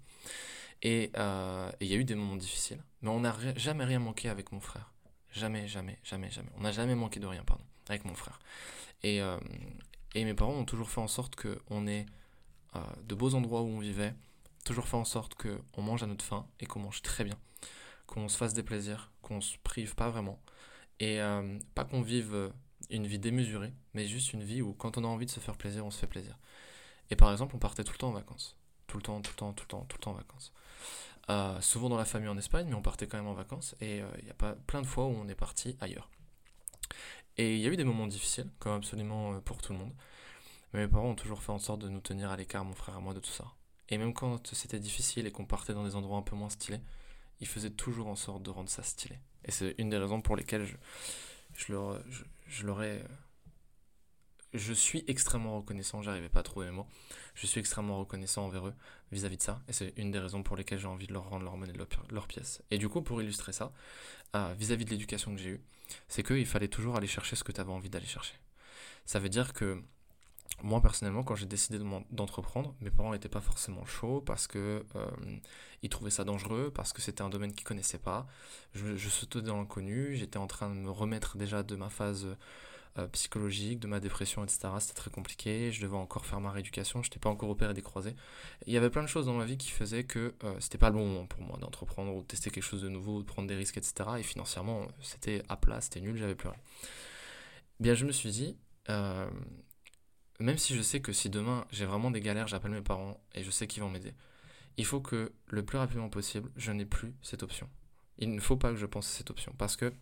Et 0.83 1.11
euh, 1.17 1.71
il 1.81 1.89
y 1.89 1.95
a 1.95 1.97
eu 1.97 2.05
des 2.05 2.15
moments 2.15 2.37
difficiles, 2.37 2.83
mais 3.03 3.11
on 3.11 3.21
n'a 3.21 3.35
jamais 3.57 3.85
rien 3.85 3.99
manqué 3.99 4.29
avec 4.29 4.53
mon 4.53 4.61
frère. 4.61 4.93
Jamais, 5.33 5.67
jamais, 5.67 5.99
jamais, 6.05 6.31
jamais. 6.31 6.51
On 6.57 6.61
n'a 6.61 6.73
jamais 6.73 6.95
manqué 6.95 7.19
de 7.19 7.27
rien, 7.27 7.43
pardon, 7.43 7.65
avec 7.89 8.05
mon 8.05 8.15
frère. 8.15 8.39
Et, 9.03 9.21
et 10.15 10.25
mes 10.25 10.33
parents 10.33 10.55
ont 10.55 10.65
toujours 10.65 10.89
fait 10.89 11.01
en 11.01 11.09
sorte 11.09 11.37
qu'on 11.37 11.87
ait 11.87 12.07
de 13.05 13.15
beaux 13.15 13.35
endroits 13.35 13.61
où 13.61 13.67
on 13.67 13.81
vivait 13.81 14.15
toujours 14.67 14.89
faire 14.89 14.99
en 14.99 15.05
sorte 15.05 15.35
qu'on 15.35 15.83
mange 15.83 16.03
à 16.03 16.07
notre 16.07 16.25
faim 16.25 16.47
et 16.61 16.67
qu'on 16.67 16.81
mange 16.81 17.01
très 17.01 17.25
bien, 17.25 17.39
qu'on 18.07 18.29
se 18.29 18.37
fasse 18.37 18.53
des 18.53 18.63
plaisirs, 18.63 19.13
qu'on 19.23 19.41
se 19.41 19.57
prive 19.63 19.95
pas 19.95 20.11
vraiment, 20.11 20.43
et 21.01 21.21
euh, 21.21 21.59
pas 21.75 21.85
qu'on 21.85 22.03
vive 22.03 22.35
euh, 22.35 22.51
une 22.91 23.07
vie 23.07 23.19
démesurée, 23.19 23.73
mais 23.95 24.07
juste 24.07 24.33
une 24.33 24.43
vie 24.43 24.63
où 24.63 24.75
quand 24.75 24.99
on 24.99 25.05
a 25.05 25.07
envie 25.07 25.27
de 25.27 25.31
se 25.31 25.41
faire 25.41 25.57
plaisir, 25.57 25.87
on 25.87 25.91
se 25.91 25.99
fait 25.99 26.07
plaisir. 26.07 26.37
Et 27.11 27.17
par 27.17 27.31
exemple, 27.31 27.55
on 27.55 27.59
partait 27.59 27.85
tout 27.85 27.93
le 27.93 27.99
temps 27.99 28.09
en 28.09 28.13
vacances. 28.13 28.57
Tout 28.89 28.97
le 28.97 29.03
temps, 29.03 29.21
tout 29.21 29.31
le 29.33 29.37
temps, 29.37 29.53
tout 29.53 29.65
le 29.65 29.69
temps, 29.69 29.85
tout 29.89 29.97
le 29.99 30.03
temps 30.03 30.11
en 30.11 30.15
vacances. 30.15 30.53
Euh, 31.31 31.61
souvent 31.61 31.89
dans 31.89 31.97
la 31.97 32.05
famille 32.05 32.29
en 32.29 32.39
Espagne, 32.39 32.67
mais 32.69 32.75
on 32.75 32.83
partait 32.83 33.07
quand 33.07 33.17
même 33.17 33.27
en 33.27 33.35
vacances. 33.35 33.77
Et 33.81 34.03
il 34.19 34.27
y 34.27 34.31
a 34.31 34.35
pas 34.35 34.55
plein 34.67 34.83
de 34.83 34.87
fois 34.87 35.07
où 35.07 35.11
on 35.11 35.29
est 35.29 35.35
parti 35.35 35.77
ailleurs. 35.81 36.11
Et 37.37 37.55
il 37.57 37.61
y 37.61 37.67
a 37.67 37.71
eu 37.71 37.77
des 37.77 37.85
moments 37.85 38.07
difficiles, 38.07 38.51
comme 38.59 38.73
absolument 38.73 39.41
pour 39.41 39.59
tout 39.59 39.73
le 39.73 39.79
monde. 39.79 39.93
Mais 40.73 40.81
mes 40.81 40.89
parents 40.89 41.11
ont 41.11 41.15
toujours 41.15 41.43
fait 41.43 41.53
en 41.53 41.59
sorte 41.59 41.83
de 41.83 41.89
nous 41.89 42.01
tenir 42.01 42.31
à 42.31 42.37
l'écart, 42.37 42.65
mon 42.65 42.75
frère 42.75 42.97
et 42.99 43.01
moi, 43.03 43.15
de 43.15 43.21
tout 43.21 43.31
ça. 43.31 43.45
Et 43.89 43.99
même 43.99 44.13
quand 44.13 44.53
c'était 44.55 44.79
difficile 44.79 45.27
et 45.27 45.33
qu'on 45.33 45.47
partait 45.47 45.75
dans 45.75 45.85
des 45.85 45.95
endroits 45.95 46.19
un 46.19 46.23
peu 46.23 46.37
moins 46.37 46.51
stylés, 46.51 46.81
ils 47.41 47.47
faisaient 47.47 47.71
toujours 47.71 48.09
en 48.09 48.17
sorte 48.17 48.43
de 48.43 48.51
rendre 48.51 48.69
ça 48.69 48.83
stylé. 48.83 49.19
Et 49.45 49.51
c'est 49.51 49.75
une 49.79 49.91
des 49.91 49.99
raisons 49.99 50.21
pour 50.21 50.37
lesquelles 50.37 50.65
je, 50.65 50.77
je, 51.55 51.73
leur, 51.73 52.01
je, 52.49 52.67
leur 52.67 52.83
ai, 52.83 53.05
je 54.55 54.73
suis 54.73 55.05
extrêmement 55.07 55.57
reconnaissant, 55.57 56.03
j'arrivais 56.03 56.29
pas 56.29 56.41
à 56.41 56.43
trouver 56.43 56.67
mes 56.67 56.73
mots, 56.73 56.87
je 57.35 57.47
suis 57.47 57.61
extrêmement 57.61 57.99
reconnaissant 57.99 58.45
envers 58.45 58.67
eux 58.67 58.75
vis-à-vis 59.13 59.37
de 59.37 59.43
ça, 59.43 59.63
et 59.69 59.73
c'est 59.73 59.93
une 59.97 60.11
des 60.11 60.19
raisons 60.19 60.43
pour 60.43 60.57
lesquelles 60.57 60.79
j'ai 60.81 60.89
envie 60.89 61.07
de 61.07 61.13
leur 61.13 61.29
rendre 61.29 61.45
leur 61.45 61.57
monnaie 61.57 61.73
leur, 61.75 61.87
leur 62.11 62.27
pièce. 62.27 62.63
Et 62.71 62.79
du 62.79 62.89
coup, 62.89 63.03
pour 63.03 63.23
illustrer 63.23 63.53
ça, 63.53 63.73
euh, 64.35 64.55
vis-à-vis 64.59 64.85
de 64.85 64.91
l'éducation 64.91 65.33
que 65.35 65.41
j'ai 65.41 65.51
eue, 65.51 65.61
c'est 66.09 66.25
qu'il 66.25 66.47
fallait 66.47 66.69
toujours 66.69 66.97
aller 66.97 67.07
chercher 67.07 67.37
ce 67.37 67.45
que 67.45 67.53
tu 67.53 67.61
avais 67.61 67.71
envie 67.71 67.91
d'aller 67.91 68.07
chercher. 68.07 68.35
Ça 69.05 69.21
veut 69.21 69.29
dire 69.29 69.53
que 69.53 69.81
moi 70.63 70.81
personnellement, 70.81 71.23
quand 71.23 71.35
j'ai 71.35 71.47
décidé 71.47 71.79
d'entreprendre, 72.11 72.75
mes 72.81 72.91
parents 72.91 73.13
n'étaient 73.13 73.29
pas 73.29 73.41
forcément 73.41 73.85
chauds 73.85 74.21
parce 74.21 74.47
que 74.47 74.85
euh, 74.97 75.07
ils 75.83 75.89
trouvaient 75.89 76.11
ça 76.11 76.25
dangereux, 76.25 76.73
parce 76.75 76.93
que 76.93 77.03
c'était 77.03 77.23
un 77.23 77.29
domaine 77.29 77.53
qu'ils 77.53 77.67
connaissaient 77.67 77.99
pas. 77.99 78.27
Je, 78.75 78.97
je 78.97 79.09
sautais 79.09 79.43
dans 79.43 79.57
l'inconnu, 79.57 80.15
j'étais 80.17 80.39
en 80.39 80.47
train 80.47 80.71
de 80.71 80.75
me 80.75 80.91
remettre 80.91 81.37
déjà 81.37 81.63
de 81.63 81.77
ma 81.77 81.91
phase 81.91 82.27
euh, 82.99 83.07
psychologique, 83.09 83.79
de 83.79 83.87
ma 83.89 84.01
dépression, 84.01 84.43
etc. 84.43 84.69
C'était 84.81 84.95
très 84.95 85.11
compliqué. 85.11 85.71
Je 85.71 85.83
devais 85.83 85.97
encore 85.97 86.25
faire 86.25 86.41
ma 86.41 86.51
rééducation, 86.51 87.03
je 87.03 87.09
n'étais 87.09 87.19
pas 87.19 87.29
encore 87.29 87.51
opéré 87.51 87.75
des 87.75 87.83
croisés. 87.83 88.17
Il 88.67 88.73
y 88.73 88.77
avait 88.79 88.89
plein 88.89 89.03
de 89.03 89.07
choses 89.07 89.27
dans 89.27 89.35
ma 89.35 89.45
vie 89.45 89.59
qui 89.59 89.71
faisaient 89.71 90.05
que 90.05 90.35
euh, 90.45 90.57
c'était 90.61 90.79
pas 90.79 90.89
le 90.89 90.95
bon 90.95 91.07
moment 91.07 91.27
pour 91.27 91.43
moi 91.43 91.59
d'entreprendre 91.59 92.15
ou 92.15 92.23
de 92.23 92.27
tester 92.27 92.51
quelque 92.51 92.65
chose 92.65 92.81
de 92.81 92.89
nouveau, 92.89 93.21
de 93.21 93.27
prendre 93.27 93.49
des 93.49 93.55
risques, 93.55 93.77
etc. 93.77 94.09
Et 94.19 94.23
financièrement, 94.23 94.87
c'était 95.03 95.43
à 95.51 95.57
plat, 95.59 95.83
c'était 95.83 96.01
nul, 96.01 96.17
j'avais 96.17 96.35
plus 96.35 96.49
rien. 96.49 96.59
Bien, 97.81 97.93
je 97.93 98.07
me 98.07 98.13
suis 98.13 98.31
dit, 98.31 98.57
euh, 98.89 99.29
même 100.41 100.59
si 100.59 100.75
je 100.75 100.83
sais 100.83 101.01
que 101.01 101.13
si 101.13 101.31
demain 101.31 101.67
j'ai 101.71 101.87
vraiment 101.87 102.11
des 102.11 102.21
galères, 102.21 102.47
j'appelle 102.47 102.73
mes 102.73 102.83
parents 102.83 103.21
et 103.35 103.43
je 103.43 103.51
sais 103.51 103.67
qu'ils 103.67 103.83
vont 103.83 103.91
m'aider, 103.91 104.15
il 104.77 104.85
faut 104.85 105.01
que 105.01 105.33
le 105.47 105.65
plus 105.65 105.79
rapidement 105.79 106.09
possible, 106.09 106.51
je 106.57 106.73
n'ai 106.73 106.85
plus 106.85 107.15
cette 107.23 107.43
option. 107.43 107.69
Il 108.19 108.35
ne 108.35 108.41
faut 108.41 108.57
pas 108.57 108.71
que 108.71 108.77
je 108.77 108.87
pense 108.87 109.09
à 109.09 109.17
cette 109.17 109.31
option 109.31 109.55
parce 109.57 109.77
que 109.77 109.93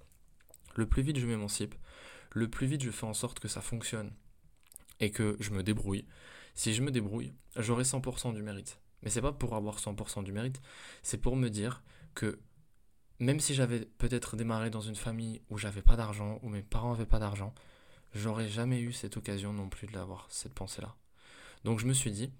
le 0.75 0.87
plus 0.87 1.03
vite 1.03 1.19
je 1.19 1.27
m'émancipe, 1.27 1.75
le 2.33 2.49
plus 2.49 2.67
vite 2.67 2.83
je 2.83 2.91
fais 2.91 3.07
en 3.07 3.15
sorte 3.15 3.41
que 3.41 3.49
ça 3.49 3.61
fonctionne 3.61 4.13
et 5.01 5.11
que 5.11 5.37
je 5.41 5.51
me 5.51 5.63
débrouille. 5.63 6.07
Si 6.55 6.73
je 6.73 6.83
me 6.83 6.91
débrouille, 6.91 7.35
j'aurai 7.57 7.83
100% 7.83 8.35
du 8.35 8.43
mérite. 8.43 8.79
Mais 9.03 9.11
c'est 9.11 9.21
pas 9.21 9.33
pour 9.33 9.55
avoir 9.55 9.79
100% 9.79 10.25
du 10.25 10.33
mérite, 10.33 10.61
c'est 11.03 11.19
pour 11.19 11.37
me 11.37 11.49
dire 11.51 11.83
que 12.15 12.39
même 13.19 13.41
si 13.41 13.55
j'avais 13.55 13.81
peut-être 13.99 14.37
démarré 14.37 14.71
dans 14.71 14.81
une 14.81 14.97
famille 14.97 15.43
où 15.51 15.59
j'avais 15.59 15.83
pas 15.83 15.97
d'argent, 15.97 16.39
où 16.43 16.49
mes 16.49 16.63
parents 16.63 16.93
avaient 16.93 17.07
pas 17.07 17.19
d'argent, 17.19 17.55
j'aurais 18.15 18.49
jamais 18.49 18.81
eu 18.81 18.93
cette 18.93 19.17
occasion 19.17 19.53
non 19.53 19.69
plus 19.69 19.87
de 19.87 19.93
l'avoir, 19.93 20.27
cette 20.31 20.55
pensée-là. 20.55 20.95
Donc 21.65 21.79
je 21.79 21.87
me 21.87 21.93
suis 21.93 22.11
dit, 22.11 22.33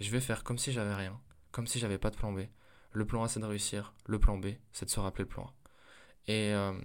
je 0.00 0.10
vais 0.10 0.20
faire 0.20 0.44
comme 0.44 0.58
si 0.58 0.72
j'avais 0.72 0.94
rien, 0.94 1.20
comme 1.50 1.66
si 1.66 1.78
j'avais 1.78 1.98
pas 1.98 2.10
de 2.10 2.16
plan 2.16 2.32
B. 2.32 2.40
Le 2.92 3.06
plan 3.06 3.22
A 3.22 3.28
c'est 3.28 3.40
de 3.40 3.44
réussir, 3.44 3.92
le 4.06 4.18
plan 4.18 4.38
B 4.38 4.48
c'est 4.72 4.86
de 4.86 4.90
se 4.90 5.00
rappeler 5.00 5.24
le 5.24 5.28
plan 5.28 5.44
A. 5.44 5.54
Et, 6.26 6.52
euh, 6.52 6.78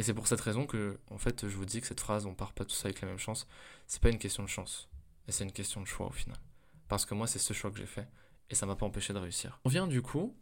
c'est 0.00 0.14
pour 0.14 0.26
cette 0.26 0.40
raison 0.40 0.66
que, 0.66 0.98
en 1.08 1.18
fait, 1.18 1.48
je 1.48 1.56
vous 1.56 1.64
dis 1.64 1.80
que 1.80 1.86
cette 1.86 2.00
phrase, 2.00 2.26
on 2.26 2.34
part 2.34 2.52
pas 2.52 2.64
tous 2.64 2.84
avec 2.84 3.00
la 3.00 3.06
même 3.06 3.18
chance, 3.18 3.46
c'est 3.86 4.02
pas 4.02 4.10
une 4.10 4.18
question 4.18 4.42
de 4.42 4.48
chance, 4.48 4.88
et 5.28 5.32
c'est 5.32 5.44
une 5.44 5.52
question 5.52 5.80
de 5.80 5.86
choix 5.86 6.08
au 6.08 6.12
final. 6.12 6.36
Parce 6.88 7.06
que 7.06 7.14
moi, 7.14 7.28
c'est 7.28 7.38
ce 7.38 7.52
choix 7.54 7.70
que 7.70 7.78
j'ai 7.78 7.86
fait, 7.86 8.08
et 8.50 8.54
ça 8.54 8.66
m'a 8.66 8.74
pas 8.74 8.86
empêché 8.86 9.12
de 9.12 9.18
réussir. 9.18 9.60
On 9.64 9.68
vient 9.68 9.86
du 9.86 10.02
coup 10.02 10.36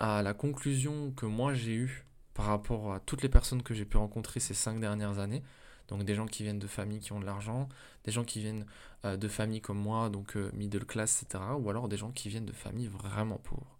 à 0.00 0.22
la 0.22 0.34
conclusion 0.34 1.10
que 1.12 1.26
moi 1.26 1.54
j'ai 1.54 1.74
eue 1.74 2.06
par 2.34 2.46
rapport 2.46 2.94
à 2.94 3.00
toutes 3.00 3.22
les 3.22 3.28
personnes 3.28 3.62
que 3.62 3.74
j'ai 3.74 3.84
pu 3.84 3.96
rencontrer 3.96 4.38
ces 4.38 4.54
cinq 4.54 4.78
dernières 4.78 5.18
années, 5.18 5.42
donc 5.88 6.04
des 6.04 6.14
gens 6.14 6.26
qui 6.26 6.42
viennent 6.42 6.58
de 6.58 6.66
familles 6.66 7.00
qui 7.00 7.12
ont 7.12 7.20
de 7.20 7.24
l'argent, 7.24 7.68
des 8.04 8.12
gens 8.12 8.24
qui 8.24 8.40
viennent 8.40 8.66
euh, 9.04 9.16
de 9.16 9.26
familles 9.26 9.62
comme 9.62 9.78
moi, 9.78 10.10
donc 10.10 10.36
euh, 10.36 10.50
middle 10.52 10.84
class, 10.84 11.22
etc. 11.22 11.42
Ou 11.58 11.68
alors 11.70 11.88
des 11.88 11.96
gens 11.96 12.12
qui 12.12 12.28
viennent 12.28 12.46
de 12.46 12.52
familles 12.52 12.88
vraiment 12.88 13.38
pauvres. 13.38 13.78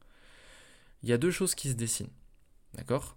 Il 1.02 1.08
y 1.08 1.12
a 1.12 1.18
deux 1.18 1.30
choses 1.30 1.54
qui 1.54 1.68
se 1.68 1.74
dessinent. 1.74 2.10
D'accord? 2.74 3.16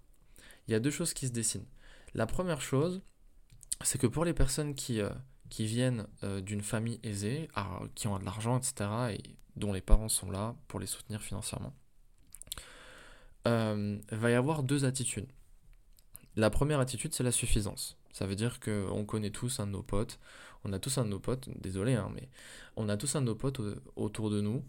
Il 0.67 0.71
y 0.71 0.75
a 0.75 0.79
deux 0.79 0.91
choses 0.91 1.13
qui 1.13 1.27
se 1.27 1.31
dessinent. 1.31 1.65
La 2.13 2.27
première 2.27 2.61
chose, 2.61 3.01
c'est 3.81 3.97
que 3.97 4.07
pour 4.07 4.25
les 4.25 4.33
personnes 4.33 4.75
qui, 4.75 4.99
euh, 4.99 5.09
qui 5.49 5.65
viennent 5.65 6.05
d'une 6.41 6.61
famille 6.61 6.99
aisée, 7.03 7.49
qui 7.95 8.07
ont 8.07 8.19
de 8.19 8.25
l'argent, 8.25 8.57
etc., 8.57 8.89
et 9.11 9.35
dont 9.55 9.73
les 9.73 9.81
parents 9.81 10.09
sont 10.09 10.29
là 10.31 10.55
pour 10.67 10.79
les 10.79 10.85
soutenir 10.85 11.21
financièrement, 11.21 11.73
va 13.43 14.31
y 14.31 14.33
avoir 14.33 14.63
deux 14.63 14.85
attitudes. 14.85 15.27
La 16.35 16.49
première 16.49 16.79
attitude, 16.79 17.13
c'est 17.13 17.23
la 17.23 17.31
suffisance. 17.31 17.97
Ça 18.13 18.25
veut 18.25 18.35
dire 18.35 18.59
qu'on 18.59 19.05
connaît 19.05 19.29
tous 19.29 19.59
un 19.59 19.67
de 19.67 19.71
nos 19.71 19.83
potes, 19.83 20.19
on 20.63 20.73
a 20.73 20.79
tous 20.79 20.97
un 20.97 21.05
de 21.05 21.09
nos 21.09 21.19
potes, 21.19 21.49
désolé, 21.59 21.95
hein, 21.95 22.11
mais 22.13 22.29
on 22.75 22.89
a 22.89 22.97
tous 22.97 23.15
un 23.15 23.21
de 23.21 23.27
nos 23.27 23.35
potes 23.35 23.61
autour 23.95 24.29
de 24.29 24.41
nous 24.41 24.63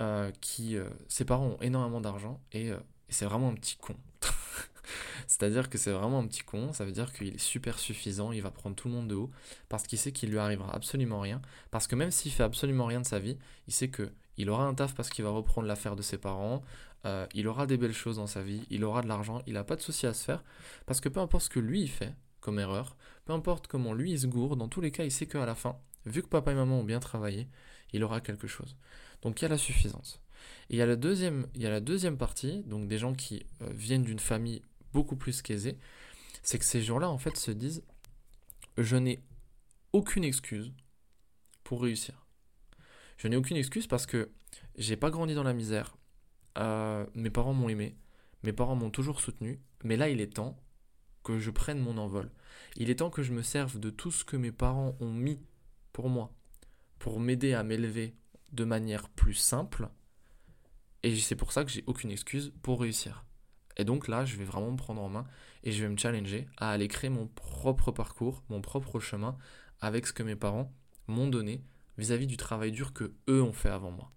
euh, 0.00 0.30
qui, 0.40 0.76
euh, 0.76 0.88
ses 1.08 1.24
parents 1.24 1.46
ont 1.46 1.60
énormément 1.60 2.00
d'argent 2.00 2.40
et, 2.52 2.70
euh, 2.70 2.78
c'est 3.08 3.24
vraiment 3.24 3.48
un 3.48 3.54
petit 3.54 3.76
con. 3.76 3.96
C'est-à-dire 5.26 5.68
que 5.68 5.78
c'est 5.78 5.90
vraiment 5.90 6.20
un 6.20 6.26
petit 6.26 6.42
con, 6.42 6.72
ça 6.72 6.84
veut 6.84 6.92
dire 6.92 7.12
qu'il 7.12 7.28
est 7.28 7.38
super 7.38 7.78
suffisant, 7.78 8.32
il 8.32 8.42
va 8.42 8.50
prendre 8.50 8.76
tout 8.76 8.88
le 8.88 8.94
monde 8.94 9.08
de 9.08 9.14
haut, 9.14 9.30
parce 9.68 9.84
qu'il 9.84 9.98
sait 9.98 10.12
qu'il 10.12 10.30
lui 10.30 10.38
arrivera 10.38 10.74
absolument 10.74 11.20
rien, 11.20 11.40
parce 11.70 11.86
que 11.86 11.96
même 11.96 12.10
s'il 12.10 12.32
fait 12.32 12.42
absolument 12.42 12.86
rien 12.86 13.00
de 13.00 13.06
sa 13.06 13.18
vie, 13.18 13.36
il 13.66 13.72
sait 13.74 13.88
que 13.88 14.10
il 14.36 14.48
aura 14.48 14.64
un 14.64 14.74
taf 14.74 14.94
parce 14.94 15.10
qu'il 15.10 15.24
va 15.24 15.30
reprendre 15.30 15.66
l'affaire 15.66 15.96
de 15.96 16.02
ses 16.02 16.18
parents, 16.18 16.62
il 17.34 17.46
aura 17.46 17.66
des 17.66 17.76
belles 17.76 17.92
choses 17.92 18.16
dans 18.16 18.26
sa 18.26 18.42
vie, 18.42 18.64
il 18.70 18.84
aura 18.84 19.02
de 19.02 19.08
l'argent, 19.08 19.42
il 19.46 19.54
n'a 19.54 19.64
pas 19.64 19.76
de 19.76 19.82
souci 19.82 20.06
à 20.06 20.14
se 20.14 20.24
faire, 20.24 20.42
parce 20.86 21.00
que 21.00 21.08
peu 21.10 21.20
importe 21.20 21.44
ce 21.44 21.50
que 21.50 21.60
lui 21.60 21.82
il 21.82 21.90
fait 21.90 22.14
comme 22.40 22.58
erreur, 22.58 22.96
peu 23.24 23.32
importe 23.32 23.66
comment 23.66 23.92
lui 23.92 24.12
il 24.12 24.20
se 24.20 24.26
gourde, 24.26 24.58
dans 24.58 24.68
tous 24.68 24.80
les 24.80 24.90
cas 24.90 25.04
il 25.04 25.12
sait 25.12 25.26
qu'à 25.26 25.44
la 25.46 25.54
fin, 25.54 25.76
vu 26.06 26.22
que 26.22 26.28
papa 26.28 26.52
et 26.52 26.54
maman 26.54 26.80
ont 26.80 26.84
bien 26.84 27.00
travaillé, 27.00 27.48
il 27.92 28.02
aura 28.04 28.20
quelque 28.20 28.46
chose. 28.46 28.76
Donc 29.22 29.40
il 29.40 29.42
y 29.42 29.46
a 29.46 29.48
la 29.48 29.58
suffisance. 29.58 30.20
Et 30.70 30.74
il 30.74 30.78
y 30.78 30.82
a 30.82 30.86
la 30.86 30.96
deuxième, 30.96 31.46
il 31.54 31.62
y 31.62 31.66
a 31.66 31.70
la 31.70 31.80
deuxième 31.80 32.16
partie, 32.16 32.62
donc 32.64 32.88
des 32.88 32.98
gens 32.98 33.14
qui 33.14 33.44
euh, 33.62 33.70
viennent 33.72 34.04
d'une 34.04 34.18
famille 34.18 34.62
beaucoup 34.92 35.16
plus 35.16 35.42
qu'aisée, 35.42 35.78
c'est 36.42 36.58
que 36.58 36.64
ces 36.64 36.82
gens-là 36.82 37.10
en 37.10 37.18
fait 37.18 37.36
se 37.36 37.50
disent 37.50 37.82
je 38.78 38.96
n'ai 38.96 39.22
aucune 39.92 40.24
excuse 40.24 40.72
pour 41.64 41.82
réussir. 41.82 42.26
Je 43.18 43.28
n'ai 43.28 43.36
aucune 43.36 43.56
excuse 43.56 43.86
parce 43.86 44.06
que 44.06 44.30
j'ai 44.76 44.96
pas 44.96 45.10
grandi 45.10 45.34
dans 45.34 45.42
la 45.42 45.52
misère, 45.52 45.96
euh, 46.58 47.04
mes 47.14 47.30
parents 47.30 47.52
m'ont 47.52 47.68
aimé, 47.68 47.96
mes 48.42 48.52
parents 48.52 48.76
m'ont 48.76 48.90
toujours 48.90 49.20
soutenu, 49.20 49.60
mais 49.84 49.96
là 49.96 50.08
il 50.08 50.20
est 50.20 50.34
temps 50.34 50.56
que 51.22 51.38
je 51.38 51.50
prenne 51.50 51.80
mon 51.80 51.98
envol. 51.98 52.30
Il 52.76 52.90
est 52.90 52.96
temps 52.96 53.10
que 53.10 53.22
je 53.22 53.32
me 53.32 53.42
serve 53.42 53.78
de 53.78 53.90
tout 53.90 54.10
ce 54.10 54.24
que 54.24 54.36
mes 54.36 54.52
parents 54.52 54.96
ont 55.00 55.12
mis 55.12 55.40
pour 55.92 56.08
moi, 56.08 56.32
pour 56.98 57.20
m'aider 57.20 57.54
à 57.54 57.62
m'élever 57.62 58.14
de 58.52 58.64
manière 58.64 59.08
plus 59.08 59.34
simple. 59.34 59.88
Et 61.02 61.16
c'est 61.16 61.36
pour 61.36 61.52
ça 61.52 61.64
que 61.64 61.70
j'ai 61.70 61.84
aucune 61.86 62.10
excuse 62.10 62.52
pour 62.62 62.80
réussir. 62.80 63.24
Et 63.76 63.84
donc 63.84 64.08
là, 64.08 64.24
je 64.24 64.36
vais 64.36 64.44
vraiment 64.44 64.70
me 64.70 64.76
prendre 64.76 65.02
en 65.02 65.08
main 65.08 65.26
et 65.62 65.72
je 65.72 65.82
vais 65.82 65.88
me 65.88 65.96
challenger 65.96 66.46
à 66.56 66.70
aller 66.70 66.88
créer 66.88 67.10
mon 67.10 67.26
propre 67.28 67.92
parcours, 67.92 68.42
mon 68.48 68.60
propre 68.60 69.00
chemin 69.00 69.36
avec 69.80 70.06
ce 70.06 70.12
que 70.12 70.22
mes 70.22 70.36
parents 70.36 70.72
m'ont 71.06 71.28
donné 71.28 71.64
vis-à-vis 71.96 72.26
du 72.26 72.36
travail 72.36 72.72
dur 72.72 72.92
que 72.92 73.14
eux 73.28 73.42
ont 73.42 73.52
fait 73.52 73.68
avant 73.68 73.90
moi. 73.90 74.12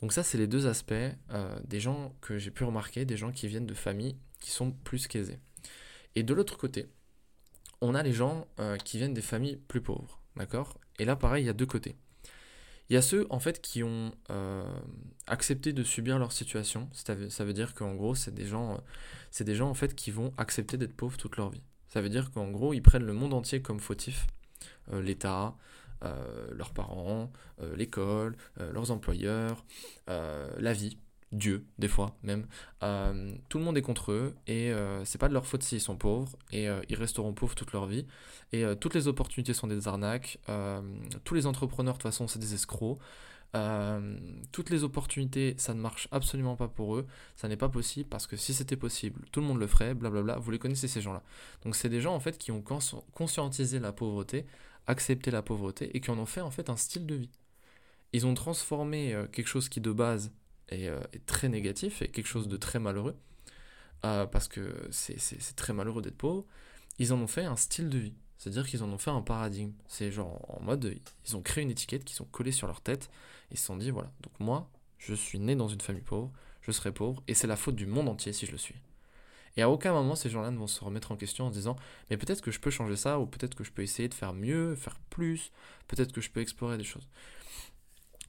Donc 0.00 0.12
ça, 0.12 0.22
c'est 0.22 0.38
les 0.38 0.46
deux 0.46 0.66
aspects 0.66 0.92
euh, 0.92 1.58
des 1.64 1.80
gens 1.80 2.14
que 2.20 2.38
j'ai 2.38 2.50
pu 2.50 2.64
remarquer, 2.64 3.04
des 3.04 3.16
gens 3.16 3.32
qui 3.32 3.48
viennent 3.48 3.66
de 3.66 3.74
familles 3.74 4.16
qui 4.40 4.50
sont 4.50 4.70
plus 4.70 5.06
qu'aisées. 5.06 5.40
Et 6.16 6.22
de 6.22 6.34
l'autre 6.34 6.58
côté, 6.58 6.86
on 7.80 7.94
a 7.94 8.02
les 8.02 8.12
gens 8.12 8.48
euh, 8.58 8.76
qui 8.76 8.98
viennent 8.98 9.14
des 9.14 9.22
familles 9.22 9.56
plus 9.68 9.80
pauvres, 9.80 10.20
d'accord? 10.34 10.78
Et 10.98 11.04
là, 11.04 11.14
pareil, 11.14 11.44
il 11.44 11.46
y 11.46 11.50
a 11.50 11.52
deux 11.52 11.66
côtés. 11.66 11.94
Il 12.88 12.94
y 12.94 12.96
a 12.96 13.02
ceux, 13.02 13.26
en 13.30 13.38
fait, 13.38 13.60
qui 13.60 13.82
ont 13.82 14.12
euh, 14.30 14.64
accepté 15.26 15.72
de 15.72 15.82
subir 15.82 16.18
leur 16.18 16.32
situation. 16.32 16.88
Ça 16.92 17.14
veut, 17.14 17.52
dire 17.52 17.74
qu'en 17.74 17.94
gros, 17.94 18.14
c'est 18.14 18.34
des 18.34 18.46
gens, 18.46 18.82
c'est 19.30 19.44
des 19.44 19.54
gens, 19.54 19.68
en 19.68 19.74
fait, 19.74 19.94
qui 19.94 20.10
vont 20.10 20.32
accepter 20.38 20.76
d'être 20.76 20.94
pauvres 20.94 21.16
toute 21.16 21.36
leur 21.36 21.50
vie. 21.50 21.62
Ça 21.88 22.00
veut 22.00 22.08
dire 22.08 22.30
qu'en 22.30 22.50
gros, 22.50 22.72
ils 22.72 22.82
prennent 22.82 23.04
le 23.04 23.12
monde 23.12 23.34
entier 23.34 23.62
comme 23.62 23.80
fautif. 23.80 24.26
L'État, 24.92 25.56
euh, 26.04 26.48
leurs 26.52 26.72
parents, 26.72 27.32
euh, 27.62 27.74
l'école, 27.74 28.36
euh, 28.60 28.70
leurs 28.72 28.90
employeurs, 28.90 29.64
la 30.06 30.72
vie, 30.72 30.98
Dieu, 31.32 31.66
des 31.78 31.88
fois 31.88 32.16
même. 32.22 32.46
tout 33.48 33.58
le 33.58 33.64
monde 33.64 33.76
est 33.76 33.82
contre 33.82 34.12
eux 34.12 34.34
et 34.46 34.72
c'est 35.04 35.18
pas 35.18 35.28
de 35.28 35.34
leur 35.34 35.46
faute 35.46 35.62
s'ils 35.62 35.80
sont 35.80 35.96
pauvres 35.96 36.36
et 36.52 36.66
ils 36.88 36.96
resteront 36.96 37.32
pauvres 37.32 37.54
toute 37.54 37.72
leur 37.72 37.86
vie. 37.86 38.06
Et 38.52 38.64
toutes 38.80 38.94
les 38.94 39.08
opportunités 39.08 39.52
sont 39.52 39.66
des 39.66 39.88
arnaques. 39.88 40.38
tous 41.24 41.34
les 41.34 41.46
entrepreneurs, 41.46 41.94
de 41.94 41.98
toute 41.98 42.10
façon, 42.10 42.28
c'est 42.28 42.38
des 42.38 42.54
escrocs. 42.54 42.98
toutes 44.52 44.70
les 44.70 44.84
opportunités, 44.84 45.54
ça 45.58 45.74
ne 45.74 45.80
marche 45.80 46.08
absolument 46.12 46.54
pas 46.56 46.68
pour 46.68 46.96
eux. 46.96 47.06
Ça 47.34 47.48
n'est 47.48 47.56
pas 47.56 47.68
possible 47.68 48.08
parce 48.08 48.26
que 48.26 48.36
si 48.36 48.54
c'était 48.54 48.76
possible, 48.76 49.24
tout 49.32 49.40
le 49.40 49.46
monde 49.46 49.58
le 49.58 49.66
ferait, 49.66 49.94
blablabla. 49.94 50.38
Vous 50.38 50.52
les 50.52 50.58
connaissez 50.60 50.88
ces 50.88 51.00
gens-là. 51.00 51.22
Donc 51.64 51.74
c'est 51.74 51.88
des 51.88 52.00
gens 52.00 52.14
en 52.14 52.20
fait 52.20 52.38
qui 52.38 52.52
ont 52.52 52.62
conscientisé 53.12 53.80
la 53.80 53.92
pauvreté 53.92 54.46
accepter 54.86 55.30
la 55.30 55.42
pauvreté 55.42 55.96
et 55.96 56.00
qui 56.00 56.10
en 56.10 56.18
ont 56.18 56.26
fait 56.26 56.40
en 56.40 56.50
fait 56.50 56.70
un 56.70 56.76
style 56.76 57.06
de 57.06 57.14
vie. 57.14 57.30
Ils 58.12 58.26
ont 58.26 58.34
transformé 58.34 59.14
euh, 59.14 59.26
quelque 59.26 59.48
chose 59.48 59.68
qui 59.68 59.80
de 59.80 59.92
base 59.92 60.32
euh, 60.72 61.00
est, 61.12 61.24
très 61.26 61.48
négatif 61.48 62.02
et 62.02 62.08
quelque 62.08 62.26
chose 62.26 62.48
de 62.48 62.56
très 62.56 62.78
malheureux, 62.78 63.16
euh, 64.04 64.26
parce 64.26 64.48
que 64.48 64.88
c'est 64.90 65.56
très 65.56 65.72
malheureux 65.72 66.02
d'être 66.02 66.16
pauvre, 66.16 66.44
ils 66.98 67.12
en 67.12 67.18
ont 67.18 67.26
fait 67.26 67.44
un 67.44 67.56
style 67.56 67.88
de 67.88 67.98
vie. 67.98 68.14
C'est-à-dire 68.38 68.66
qu'ils 68.66 68.82
en 68.82 68.90
ont 68.90 68.98
fait 68.98 69.10
un 69.10 69.22
paradigme. 69.22 69.72
C'est 69.88 70.12
genre 70.12 70.44
en 70.48 70.62
mode, 70.62 70.98
ils 71.26 71.36
ont 71.36 71.42
créé 71.42 71.64
une 71.64 71.70
étiquette 71.70 72.04
qui 72.04 72.14
sont 72.14 72.26
collés 72.26 72.52
sur 72.52 72.66
leur 72.66 72.82
tête 72.82 73.10
ils 73.50 73.58
se 73.58 73.66
sont 73.66 73.76
dit, 73.76 73.90
voilà, 73.90 74.10
donc 74.22 74.32
moi, 74.40 74.70
je 74.98 75.14
suis 75.14 75.38
né 75.38 75.54
dans 75.54 75.68
une 75.68 75.80
famille 75.80 76.02
pauvre, 76.02 76.32
je 76.62 76.72
serai 76.72 76.92
pauvre, 76.92 77.22
et 77.28 77.34
c'est 77.34 77.46
la 77.46 77.56
faute 77.56 77.76
du 77.76 77.86
monde 77.86 78.08
entier 78.08 78.32
si 78.32 78.46
je 78.46 78.52
le 78.52 78.58
suis. 78.58 78.76
Et 79.56 79.62
à 79.62 79.70
aucun 79.70 79.92
moment, 79.92 80.16
ces 80.16 80.28
gens-là 80.28 80.50
ne 80.50 80.58
vont 80.58 80.66
se 80.66 80.84
remettre 80.84 81.12
en 81.12 81.16
question 81.16 81.46
en 81.46 81.48
se 81.48 81.54
disant 81.54 81.76
Mais 82.10 82.18
peut-être 82.18 82.42
que 82.42 82.50
je 82.50 82.60
peux 82.60 82.70
changer 82.70 82.96
ça, 82.96 83.18
ou 83.18 83.26
peut-être 83.26 83.54
que 83.54 83.64
je 83.64 83.72
peux 83.72 83.82
essayer 83.82 84.08
de 84.08 84.14
faire 84.14 84.34
mieux, 84.34 84.74
faire 84.74 84.98
plus, 85.08 85.50
peut-être 85.88 86.12
que 86.12 86.20
je 86.20 86.30
peux 86.30 86.40
explorer 86.40 86.76
des 86.76 86.84
choses. 86.84 87.08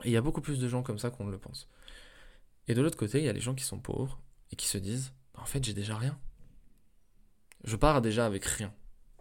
Et 0.03 0.09
il 0.09 0.11
y 0.11 0.17
a 0.17 0.21
beaucoup 0.21 0.41
plus 0.41 0.59
de 0.59 0.67
gens 0.69 0.83
comme 0.83 0.99
ça 0.99 1.09
qu'on 1.09 1.25
ne 1.25 1.31
le 1.31 1.37
pense. 1.37 1.67
Et 2.67 2.73
de 2.73 2.81
l'autre 2.81 2.97
côté, 2.97 3.19
il 3.19 3.25
y 3.25 3.29
a 3.29 3.33
les 3.33 3.39
gens 3.39 3.55
qui 3.55 3.63
sont 3.63 3.79
pauvres 3.79 4.21
et 4.51 4.55
qui 4.55 4.67
se 4.67 4.77
disent 4.77 5.13
En 5.35 5.45
fait, 5.45 5.63
j'ai 5.63 5.73
déjà 5.73 5.97
rien. 5.97 6.19
Je 7.63 7.75
pars 7.75 8.01
déjà 8.01 8.25
avec 8.25 8.45
rien. 8.45 8.73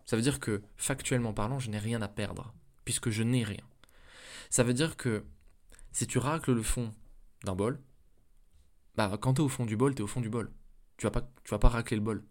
Ça 0.05 0.17
veut 0.17 0.23
dire 0.23 0.41
que, 0.41 0.63
factuellement 0.77 1.33
parlant, 1.33 1.59
je 1.59 1.71
n'ai 1.71 1.79
rien 1.79 2.01
à 2.03 2.09
perdre, 2.09 2.55
puisque 2.85 3.11
je 3.11 3.23
n'ai 3.23 3.45
rien. 3.45 3.65
Ça 4.51 4.63
veut 4.63 4.75
dire 4.75 4.97
que 4.97 5.25
si 5.93 6.07
tu 6.07 6.19
racles 6.19 6.53
le 6.53 6.63
fond 6.63 6.93
d'un 7.45 7.55
bol, 7.55 7.81
bah 8.95 9.17
quand 9.21 9.35
t'es 9.35 9.41
au 9.41 9.49
fond 9.49 9.67
du 9.67 9.77
bol, 9.77 9.95
t'es 9.95 10.03
au 10.03 10.07
fond 10.07 10.21
du 10.21 10.29
bol 10.29 10.53
tu 10.97 11.07
vas 11.07 11.11
pas, 11.11 11.31
vas 11.51 11.59
pas 11.59 11.69
racler 11.69 11.97
le 11.97 12.03
bol. 12.03 12.25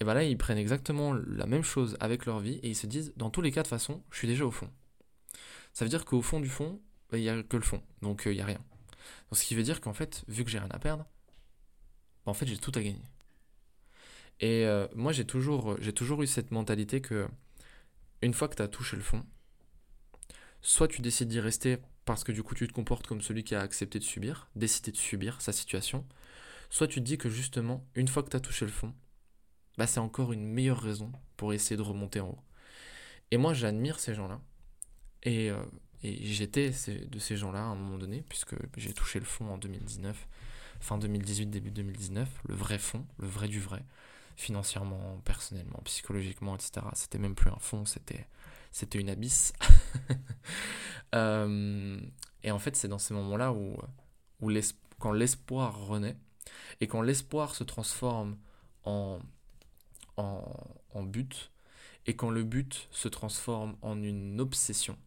Et 0.00 0.04
voilà, 0.04 0.22
ils 0.22 0.38
prennent 0.38 0.58
exactement 0.58 1.12
la 1.12 1.46
même 1.46 1.64
chose 1.64 1.96
avec 2.00 2.26
leur 2.26 2.38
vie 2.38 2.60
et 2.62 2.68
ils 2.68 2.76
se 2.76 2.86
disent, 2.86 3.12
dans 3.16 3.30
tous 3.30 3.40
les 3.40 3.50
cas, 3.50 3.62
de 3.62 3.68
façon, 3.68 4.02
je 4.10 4.18
suis 4.18 4.28
déjà 4.28 4.46
au 4.46 4.50
fond. 4.50 4.70
Ça 5.72 5.84
veut 5.84 5.88
dire 5.88 6.04
qu'au 6.04 6.22
fond 6.22 6.40
du 6.40 6.48
fond, 6.48 6.80
bah, 7.10 7.18
il 7.18 7.22
n'y 7.22 7.28
a 7.28 7.42
que 7.42 7.56
le 7.56 7.62
fond, 7.62 7.82
donc 8.02 8.26
euh, 8.26 8.32
il 8.32 8.36
n'y 8.36 8.42
a 8.42 8.46
rien. 8.46 8.60
Ce 9.32 9.44
qui 9.44 9.54
veut 9.54 9.62
dire 9.62 9.80
qu'en 9.80 9.92
fait, 9.92 10.24
vu 10.28 10.44
que 10.44 10.50
j'ai 10.50 10.58
rien 10.58 10.70
à 10.70 10.78
perdre, 10.78 11.04
bah, 12.24 12.30
en 12.30 12.34
fait, 12.34 12.46
j'ai 12.46 12.58
tout 12.58 12.72
à 12.74 12.82
gagner. 12.82 13.02
Et 14.40 14.64
euh, 14.66 14.86
moi, 14.94 15.12
j'ai 15.12 15.24
toujours, 15.24 15.76
j'ai 15.80 15.92
toujours 15.92 16.22
eu 16.22 16.26
cette 16.26 16.50
mentalité 16.50 17.00
que, 17.00 17.28
une 18.22 18.34
fois 18.34 18.48
que 18.48 18.56
tu 18.56 18.62
as 18.62 18.68
touché 18.68 18.96
le 18.96 19.02
fond, 19.02 19.24
soit 20.62 20.88
tu 20.88 21.02
décides 21.02 21.28
d'y 21.28 21.40
rester 21.40 21.78
parce 22.04 22.24
que 22.24 22.32
du 22.32 22.42
coup, 22.42 22.54
tu 22.54 22.66
te 22.66 22.72
comportes 22.72 23.06
comme 23.06 23.20
celui 23.20 23.44
qui 23.44 23.54
a 23.54 23.60
accepté 23.60 23.98
de 23.98 24.04
subir, 24.04 24.48
décidé 24.56 24.92
de 24.92 24.96
subir 24.96 25.40
sa 25.40 25.52
situation, 25.52 26.06
Soit 26.70 26.88
tu 26.88 27.00
te 27.00 27.04
dis 27.04 27.18
que 27.18 27.30
justement, 27.30 27.86
une 27.94 28.08
fois 28.08 28.22
que 28.22 28.30
tu 28.30 28.36
as 28.36 28.40
touché 28.40 28.64
le 28.64 28.70
fond, 28.70 28.94
bah 29.76 29.86
c'est 29.86 30.00
encore 30.00 30.32
une 30.32 30.44
meilleure 30.44 30.80
raison 30.80 31.12
pour 31.36 31.52
essayer 31.52 31.76
de 31.76 31.82
remonter 31.82 32.20
en 32.20 32.28
haut. 32.28 32.42
Et 33.30 33.36
moi, 33.36 33.54
j'admire 33.54 33.98
ces 33.98 34.14
gens-là. 34.14 34.40
Et, 35.22 35.50
euh, 35.50 35.62
et 36.02 36.24
j'étais 36.26 36.70
de 36.70 37.18
ces 37.18 37.36
gens-là 37.36 37.60
à 37.60 37.66
un 37.66 37.74
moment 37.74 37.98
donné, 37.98 38.22
puisque 38.28 38.54
j'ai 38.76 38.92
touché 38.92 39.18
le 39.18 39.24
fond 39.24 39.48
en 39.50 39.58
2019, 39.58 40.28
fin 40.80 40.98
2018, 40.98 41.46
début 41.46 41.70
2019, 41.70 42.28
le 42.48 42.54
vrai 42.54 42.78
fond, 42.78 43.04
le 43.18 43.26
vrai 43.26 43.48
du 43.48 43.60
vrai, 43.60 43.84
financièrement, 44.36 45.20
personnellement, 45.24 45.80
psychologiquement, 45.84 46.54
etc. 46.54 46.86
C'était 46.94 47.18
même 47.18 47.34
plus 47.34 47.50
un 47.50 47.58
fond, 47.58 47.84
c'était, 47.84 48.26
une 48.94 49.10
abysse. 49.10 49.52
Euh, 51.14 51.98
et 52.42 52.50
en 52.50 52.58
fait, 52.58 52.76
c'est 52.76 52.86
dans 52.86 52.98
ces 52.98 53.14
moments-là 53.14 53.54
où, 53.54 53.78
où 54.42 54.50
quand 54.98 55.10
l'espoir 55.10 55.86
renaît, 55.86 56.18
et 56.82 56.86
quand 56.86 57.00
l'espoir 57.00 57.54
se 57.54 57.64
transforme 57.64 58.36
en, 58.84 59.18
en, 60.18 61.02
but, 61.02 61.50
et 62.06 62.14
quand 62.14 62.28
le 62.28 62.42
but 62.42 62.88
se 62.90 63.08
transforme 63.08 63.76
en 63.80 64.02
une 64.02 64.38
obsession. 64.38 64.98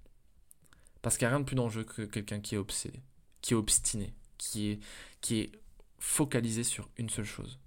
Parce 1.01 1.17
qu'il 1.17 1.25
n'y 1.25 1.33
a 1.33 1.35
rien 1.35 1.39
de 1.39 1.45
plus 1.45 1.55
dangereux 1.55 1.83
que 1.83 2.03
quelqu'un 2.03 2.39
qui 2.39 2.55
est 2.55 2.57
obsédé, 2.57 3.01
qui 3.41 3.53
est 3.53 3.57
obstiné, 3.57 4.13
qui 4.37 4.71
est, 4.71 4.79
qui 5.21 5.51
focalisé 5.99 6.63
sur 6.63 6.89
une 6.97 7.09
seule 7.09 7.25
chose. 7.25 7.59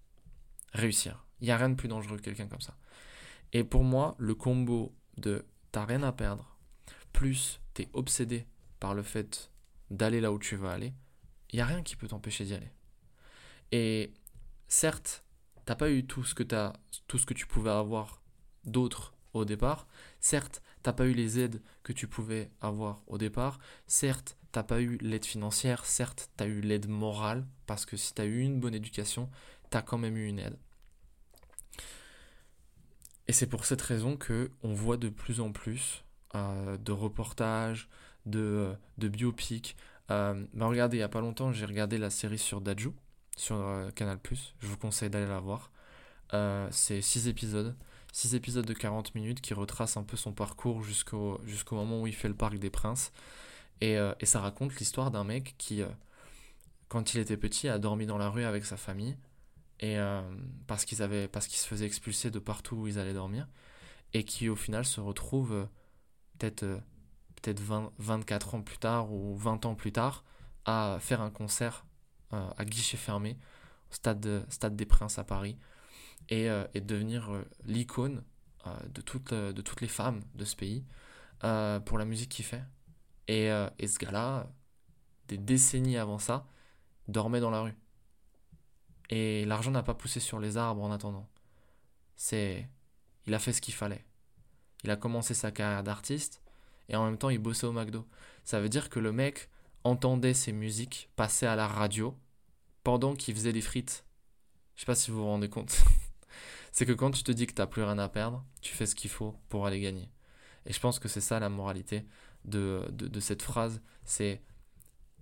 Réussir. 0.73 1.25
Il 1.41 1.45
n'y 1.47 1.51
a 1.53 1.57
rien 1.57 1.71
de 1.71 1.75
plus 1.75 1.89
dangereux 1.89 2.17
que 2.19 2.23
quelqu'un 2.23 2.49
comme 2.49 2.61
ça. 2.61 2.77
Et 3.53 3.65
pour 3.65 3.85
moi, 3.85 4.17
le 4.19 4.35
combo 4.35 4.93
de 5.17 5.47
t'as 5.73 5.85
rien 5.85 6.03
à 6.03 6.13
perdre, 6.13 6.59
plus 7.13 7.61
t'es 7.75 7.89
obsédé 7.93 8.47
par 8.81 8.95
le 8.95 9.03
fait 9.03 9.51
d'aller 9.91 10.21
là 10.21 10.33
où 10.33 10.39
tu 10.39 10.57
veux 10.57 10.69
aller, 10.69 10.93
il 11.51 11.57
n'y 11.57 11.63
a 11.63 11.67
rien 11.67 11.83
qui 11.83 11.97
peut 11.97 12.09
t'empêcher 12.09 12.45
d'y 12.45 12.55
aller. 12.55 12.73
Et 13.71 14.13
certes, 14.69 15.25
t'as 15.65 15.77
pas 15.77 15.91
eu 15.91 16.05
tout 16.05 16.25
ce 16.25 16.35
que 16.35 16.43
tout 17.07 17.19
ce 17.19 17.27
que 17.27 17.35
tu 17.35 17.47
pouvais 17.47 17.71
avoir 17.71 18.23
d'autres 18.65 19.14
au 19.35 19.45
départ. 19.45 19.87
Certes, 20.21 20.63
t'as 20.83 20.93
pas 20.93 21.07
eu 21.07 21.13
les 21.13 21.39
aides 21.39 21.61
que 21.83 21.93
tu 21.93 22.07
pouvais 22.07 22.51
avoir 22.61 23.03
au 23.07 23.19
départ. 23.19 23.59
Certes, 23.87 24.37
t'as 24.53 24.63
pas 24.63 24.81
eu 24.81 24.99
l'aide 25.01 25.25
financière. 25.25 25.85
Certes, 25.85 26.31
tu 26.37 26.45
as 26.45 26.47
eu 26.47 26.61
l'aide 26.61 26.89
morale 26.89 27.47
parce 27.67 27.87
que 27.87 27.97
si 27.97 28.15
tu 28.15 28.23
as 28.23 28.27
eu 28.27 28.41
une 28.41 28.61
bonne 28.61 28.75
éducation, 28.75 29.29
tu 29.71 29.77
as 29.77 29.83
quand 29.83 29.99
même 29.99 30.17
eu 30.17 30.27
une 30.27 30.39
aide. 30.39 30.57
Et 33.27 33.33
c'est 33.33 33.47
pour 33.47 33.65
cette 33.65 33.83
raison 33.83 34.17
que 34.17 34.51
on 34.63 34.75
voit 34.75 34.97
de 34.97 35.09
plus 35.09 35.41
en 35.41 35.51
plus 35.53 36.05
euh, 36.35 36.77
de 36.77 36.93
reportages, 36.93 37.89
de, 38.27 38.75
de 38.99 39.09
biopics. 39.09 39.77
Euh, 40.11 40.45
bah 40.53 40.67
regardez, 40.67 40.99
il 40.99 41.01
n'y 41.01 41.05
a 41.05 41.09
pas 41.09 41.21
longtemps, 41.21 41.53
j'ai 41.53 41.65
regardé 41.65 41.97
la 41.97 42.11
série 42.11 42.39
sur 42.39 42.61
Daju, 42.61 42.91
sur 43.37 43.57
euh, 43.57 43.91
Canal+. 43.91 44.19
Je 44.61 44.67
vous 44.67 44.77
conseille 44.77 45.11
d'aller 45.11 45.27
la 45.27 45.41
voir. 45.41 45.71
c'est 46.71 47.01
6 47.01 47.29
épisodes. 47.29 47.77
6 48.15 48.35
épisodes 48.35 48.65
de 48.65 48.73
40 48.73 49.15
minutes 49.15 49.41
qui 49.41 49.55
retracent 49.55 49.97
un 49.97 50.05
peu 50.05 50.17
son 50.17 50.33
parcours 50.33 50.83
jusqu'au 50.83 51.41
jusqu'au 51.45 51.77
moment 51.77 52.01
où 52.01 52.07
il 52.07 52.15
fait 52.15 52.29
le 52.29 52.35
Parc 52.35 52.59
des 52.59 52.71
Princes. 52.71 53.13
Et, 53.81 53.99
et 54.21 54.27
ça 54.27 54.41
raconte 54.41 54.77
l'histoire 54.77 55.11
d'un 55.11 55.25
mec 55.25 55.57
qui, 55.59 55.83
quand 56.89 57.13
il 57.13 57.21
était 57.21 57.37
petit, 57.37 57.69
a 57.69 57.79
dormi 57.79 58.07
dans 58.07 58.19
la 58.19 58.31
rue 58.31 58.45
avec 58.45 58.65
sa 58.65 58.77
famille. 58.77 59.17
Et 59.81 59.99
euh, 59.99 60.23
parce 60.67 60.85
qu'ils 60.85 60.97
se 60.97 61.67
faisaient 61.67 61.87
expulser 61.87 62.31
de 62.31 62.39
partout 62.39 62.77
où 62.77 62.87
ils 62.87 62.99
allaient 63.01 63.15
dormir. 63.15 63.49
Et 64.13 64.25
qui 64.25 64.49
au 64.49 64.57
final 64.57 64.85
se 64.85 65.01
retrouvent 65.01 65.53
euh, 65.53 65.65
peut-être 66.39 66.63
euh, 66.63 66.79
peut-être 67.43 67.61
24 67.99 68.55
ans 68.55 68.63
plus 68.63 68.79
tard 68.79 69.13
ou 69.13 69.37
20 69.37 69.67
ans 69.67 69.75
plus 69.75 69.93
tard 69.93 70.25
à 70.65 70.99
faire 71.01 71.21
un 71.21 71.31
concert 71.31 71.85
à 72.31 72.65
guichet 72.65 72.97
fermé 72.97 73.37
au 73.91 73.95
stade 73.95 74.77
des 74.77 74.87
Princes 74.87 75.19
à 75.19 75.25
Paris 75.25 75.59
et, 76.29 76.49
et 76.75 76.81
devenir 76.81 77.31
l'icône 77.65 78.23
de 78.95 79.01
toutes 79.01 79.35
de 79.35 79.61
toutes 79.63 79.81
les 79.81 79.89
femmes 79.89 80.23
de 80.35 80.45
ce 80.45 80.57
pays 80.57 80.85
pour 81.85 81.99
la 81.99 82.05
musique 82.05 82.31
qu'il 82.31 82.45
fait 82.45 82.63
et, 83.29 83.51
et 83.79 83.87
ce 83.87 83.99
gars-là 83.99 84.49
des 85.29 85.39
décennies 85.39 85.99
avant 85.99 86.19
ça 86.19 86.47
dormait 87.09 87.41
dans 87.41 87.51
la 87.51 87.61
rue 87.61 87.75
et 89.11 89.45
l'argent 89.45 89.71
n'a 89.71 89.83
pas 89.83 89.95
poussé 89.95 90.21
sur 90.21 90.41
les 90.41 90.57
arbres 90.57 90.83
en 90.83 90.91
attendant. 90.91 91.29
C'est. 92.17 92.69
Il 93.27 93.35
a 93.35 93.39
fait 93.39 93.53
ce 93.53 93.61
qu'il 93.61 93.75
fallait. 93.75 94.05
Il 94.83 94.91
a 94.91 94.97
commencé 94.97 95.35
sa 95.35 95.51
carrière 95.51 95.83
d'artiste 95.83 96.43
et 96.89 96.97
en 96.97 97.05
même 97.05 97.17
temps 97.17 97.31
il 97.31 97.39
bossait 97.39 97.67
au 97.67 97.73
McDo. 97.73 98.07
Ça 98.45 98.61
veut 98.61 98.69
dire 98.69 98.91
que 98.91 99.01
le 99.01 99.13
mec 99.13 99.49
entendait 99.83 100.35
ses 100.35 100.53
musiques 100.53 101.09
passer 101.17 101.47
à 101.47 101.57
la 101.57 101.67
radio 101.67 102.17
pendant 102.83 103.15
qu'il 103.15 103.35
faisait 103.35 103.53
des 103.53 103.63
frites. 103.63 104.05
Je 104.75 104.81
sais 104.81 104.87
pas 104.87 104.95
si 104.95 105.11
vous 105.11 105.19
vous 105.19 105.25
rendez 105.25 105.49
compte. 105.49 105.85
c'est 106.75 106.87
que 106.87 106.93
quand 106.93 107.13
tu 107.13 107.23
te 107.23 107.31
dis 107.31 107.47
que 107.47 107.53
t'as 107.55 107.69
plus 107.69 107.85
rien 107.85 107.99
à 107.99 108.09
perdre, 108.09 108.45
tu 108.61 108.75
fais 108.75 108.85
ce 108.85 108.97
qu'il 108.97 109.09
faut 109.09 109.37
pour 109.49 109.65
aller 109.65 109.81
gagner. 109.81 110.11
Et 110.67 110.73
je 110.73 110.81
pense 110.81 110.99
que 110.99 111.07
c'est 111.07 111.21
ça 111.21 111.39
la 111.39 111.49
moralité 111.49 112.05
de, 112.45 112.85
de, 112.91 113.07
de 113.07 113.21
cette 113.21 113.43
phrase. 113.43 113.81
C'est 114.05 114.43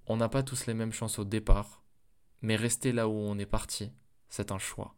on 0.06 0.16
n'a 0.16 0.30
pas 0.30 0.42
tous 0.42 0.64
les 0.64 0.72
mêmes 0.72 0.94
chances 0.94 1.18
au 1.18 1.26
départ, 1.26 1.84
mais 2.40 2.56
rester 2.56 2.90
là 2.90 3.06
où 3.06 3.12
on 3.12 3.38
est 3.38 3.44
parti, 3.44 3.92
c'est 4.30 4.50
un 4.50 4.56
choix. 4.56 4.96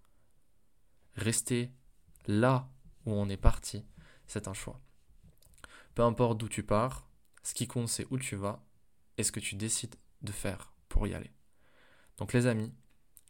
Rester 1.17 1.73
là 2.29 2.71
où 3.05 3.13
on 3.13 3.29
est 3.29 3.37
parti, 3.37 3.85
c'est 4.29 4.47
un 4.47 4.55
choix. 4.55 4.81
Peu 5.97 6.03
importe 6.03 6.39
d'où 6.39 6.49
tu 6.49 6.63
pars, 6.63 7.09
ce 7.43 7.53
qui 7.53 7.67
compte 7.67 7.89
c'est 7.89 8.07
où 8.13 8.17
tu 8.17 8.37
vas 8.37 8.65
et 9.19 9.25
ce 9.25 9.33
que 9.33 9.41
tu 9.41 9.57
décides 9.57 9.97
de 10.23 10.31
faire 10.31 10.73
pour 10.89 11.09
y 11.09 11.15
aller. 11.15 11.33
Donc 12.17 12.33
les 12.33 12.47
amis, 12.47 12.73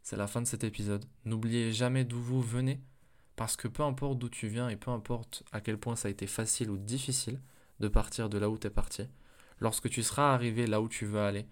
c'est 0.02 0.19
la 0.19 0.26
fin 0.26 0.43
de 0.43 0.47
cet 0.47 0.62
épisode. 0.62 1.07
N'oubliez 1.25 1.73
jamais 1.73 2.04
d'où 2.04 2.21
vous 2.21 2.43
venez, 2.43 2.83
parce 3.37 3.57
que 3.57 3.69
peu 3.69 3.83
importe 3.83 4.19
d'où 4.19 4.29
tu 4.29 4.49
viens 4.49 4.69
et 4.69 4.76
peu 4.76 4.91
importe 4.91 5.43
à 5.53 5.61
quel 5.61 5.79
point 5.79 5.97
ça 5.97 6.09
a 6.09 6.11
été 6.11 6.26
facile 6.26 6.71
ou 6.71 6.76
difficile 6.76 7.41
de 7.81 7.88
partir 7.88 8.29
de 8.29 8.38
là 8.38 8.49
où 8.49 8.59
tu 8.59 8.67
es 8.67 8.71
parti, 8.71 9.09
lorsque 9.59 9.91
tu 9.91 10.03
seras 10.03 10.35
arrivé 10.35 10.67
là 10.67 10.81
où 10.81 10.88
tu 10.88 11.07
veux 11.07 11.21
aller, 11.21 11.47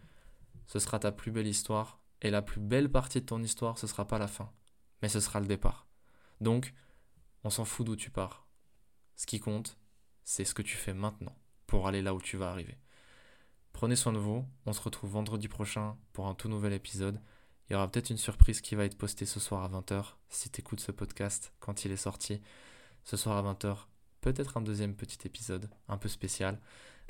ce 0.66 0.78
sera 0.78 0.98
ta 0.98 1.12
plus 1.12 1.32
belle 1.32 1.46
histoire 1.46 2.00
et 2.20 2.30
la 2.30 2.42
plus 2.42 2.60
belle 2.60 2.90
partie 2.90 3.20
de 3.20 3.26
ton 3.26 3.42
histoire, 3.42 3.78
ce 3.78 3.86
sera 3.86 4.06
pas 4.06 4.18
la 4.18 4.28
fin, 4.28 4.52
mais 5.02 5.08
ce 5.08 5.20
sera 5.20 5.40
le 5.40 5.46
départ. 5.46 5.86
Donc, 6.40 6.72
on 7.44 7.50
s'en 7.50 7.64
fout 7.64 7.84
d'où 7.84 7.96
tu 7.96 8.10
pars. 8.10 8.46
Ce 9.16 9.26
qui 9.26 9.40
compte, 9.40 9.76
c'est 10.24 10.44
ce 10.44 10.54
que 10.54 10.62
tu 10.62 10.76
fais 10.76 10.94
maintenant 10.94 11.36
pour 11.66 11.88
aller 11.88 12.02
là 12.02 12.14
où 12.14 12.20
tu 12.20 12.36
vas 12.36 12.50
arriver. 12.50 12.78
Prenez 13.72 13.96
soin 13.96 14.12
de 14.12 14.18
vous, 14.18 14.46
on 14.66 14.72
se 14.72 14.80
retrouve 14.80 15.10
vendredi 15.10 15.48
prochain 15.48 15.96
pour 16.12 16.28
un 16.28 16.34
tout 16.34 16.48
nouvel 16.48 16.72
épisode. 16.72 17.20
Il 17.68 17.72
y 17.72 17.76
aura 17.76 17.90
peut-être 17.90 18.10
une 18.10 18.18
surprise 18.18 18.60
qui 18.60 18.74
va 18.74 18.84
être 18.84 18.98
postée 18.98 19.26
ce 19.26 19.40
soir 19.40 19.64
à 19.64 19.68
20h 19.68 20.14
si 20.28 20.50
tu 20.50 20.60
écoutes 20.60 20.80
ce 20.80 20.92
podcast 20.92 21.52
quand 21.60 21.84
il 21.84 21.92
est 21.92 21.96
sorti. 21.96 22.42
Ce 23.04 23.16
soir 23.16 23.36
à 23.36 23.52
20h, 23.52 23.76
peut-être 24.20 24.56
un 24.56 24.60
deuxième 24.60 24.94
petit 24.94 25.26
épisode 25.26 25.68
un 25.88 25.96
peu 25.96 26.08
spécial, 26.08 26.60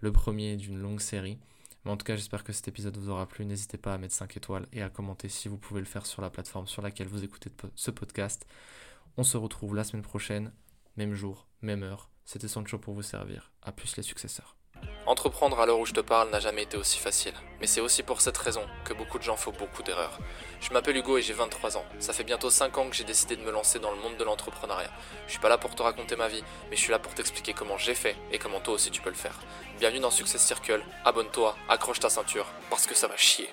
le 0.01 0.13
premier 0.13 0.57
d'une 0.57 0.79
longue 0.79 1.01
série. 1.01 1.39
Mais 1.85 1.91
en 1.91 1.97
tout 1.97 2.05
cas, 2.05 2.17
j'espère 2.17 2.45
que 2.45 2.53
cet 2.53 2.69
épisode 2.69 2.97
vous 2.97 3.11
aura 3.11 3.27
plu. 3.27 3.45
N'hésitez 3.45 3.79
pas 3.79 3.95
à 3.95 3.99
mettre 3.99 4.15
5 4.15 4.37
étoiles 4.37 4.69
et 4.73 4.83
à 4.83 4.89
commenter 4.89 5.29
si 5.29 5.49
vous 5.49 5.59
pouvez 5.59 5.81
le 5.81 5.87
faire 5.87 6.07
sur 6.07 6.23
la 6.23 6.31
plateforme 6.31 6.69
sur 6.69 6.83
laquelle 6.83 7.09
vous 7.09 7.25
écoutez 7.25 7.51
ce 7.75 7.91
podcast. 7.91 8.47
On 9.17 9.25
se 9.25 9.37
retrouve 9.37 9.75
la 9.75 9.85
semaine 9.85 10.03
prochaine, 10.03 10.53
même 10.97 11.15
jour, 11.15 11.49
même 11.61 11.83
heure. 11.83 12.09
C'était 12.25 12.49
Sancho 12.49 12.79
pour 12.79 12.95
vous 12.95 13.03
servir. 13.03 13.53
A 13.63 13.73
plus 13.73 13.97
les 13.97 14.03
successeurs. 14.03 14.62
Entreprendre 15.05 15.59
à 15.59 15.67
l'heure 15.67 15.81
où 15.81 15.87
je 15.87 15.93
te 15.93 16.01
parle 16.01 16.31
n'a 16.31 16.39
jamais 16.39 16.63
été 16.63 16.77
aussi 16.77 16.99
facile. 16.99 17.33
Mais 17.61 17.67
c'est 17.67 17.81
aussi 17.81 18.05
pour 18.05 18.21
cette 18.21 18.39
raison 18.39 18.63
que 18.85 18.93
beaucoup 18.93 19.19
de 19.19 19.25
gens 19.25 19.37
font 19.37 19.51
beaucoup 19.51 19.83
d'erreurs. 19.83 20.19
Je 20.61 20.73
m'appelle 20.73 20.97
Hugo 20.97 21.19
et 21.19 21.23
j'ai 21.23 21.33
23 21.33 21.77
ans. 21.77 21.85
Ça 21.99 22.13
fait 22.13 22.23
bientôt 22.23 22.51
5 22.51 22.79
ans 22.79 22.89
que 22.89 22.95
j'ai 22.95 23.03
décidé 23.03 23.35
de 23.35 23.43
me 23.43 23.51
lancer 23.51 23.81
dans 23.81 23.91
le 23.91 23.97
monde 23.97 24.17
de 24.17 24.23
l'entrepreneuriat. 24.23 24.91
Je 25.27 25.33
suis 25.33 25.41
pas 25.41 25.49
là 25.49 25.59
pour 25.59 25.75
te 25.75 25.83
raconter 25.83 26.15
ma 26.15 26.29
vie, 26.29 26.45
mais 26.71 26.77
je 26.77 26.83
suis 26.83 26.93
là 26.93 27.01
pour 27.01 27.15
t'expliquer 27.15 27.53
comment 27.53 27.79
j'ai 27.79 27.95
fait 27.95 28.17
et 28.31 28.39
comment 28.39 28.61
toi 28.61 28.75
aussi 28.75 28.93
tu 28.93 29.03
peux 29.03 29.11
le 29.11 29.17
faire. 29.17 29.39
Bienvenue 29.81 30.01
dans 30.01 30.11
Success 30.13 30.41
Circle. 30.41 30.83
Abonne-toi, 31.05 31.57
accroche 31.69 31.99
ta 31.99 32.09
ceinture, 32.09 32.47
parce 32.71 32.87
que 32.87 32.95
ça 32.95 33.09
va 33.09 33.17
chier. 33.17 33.51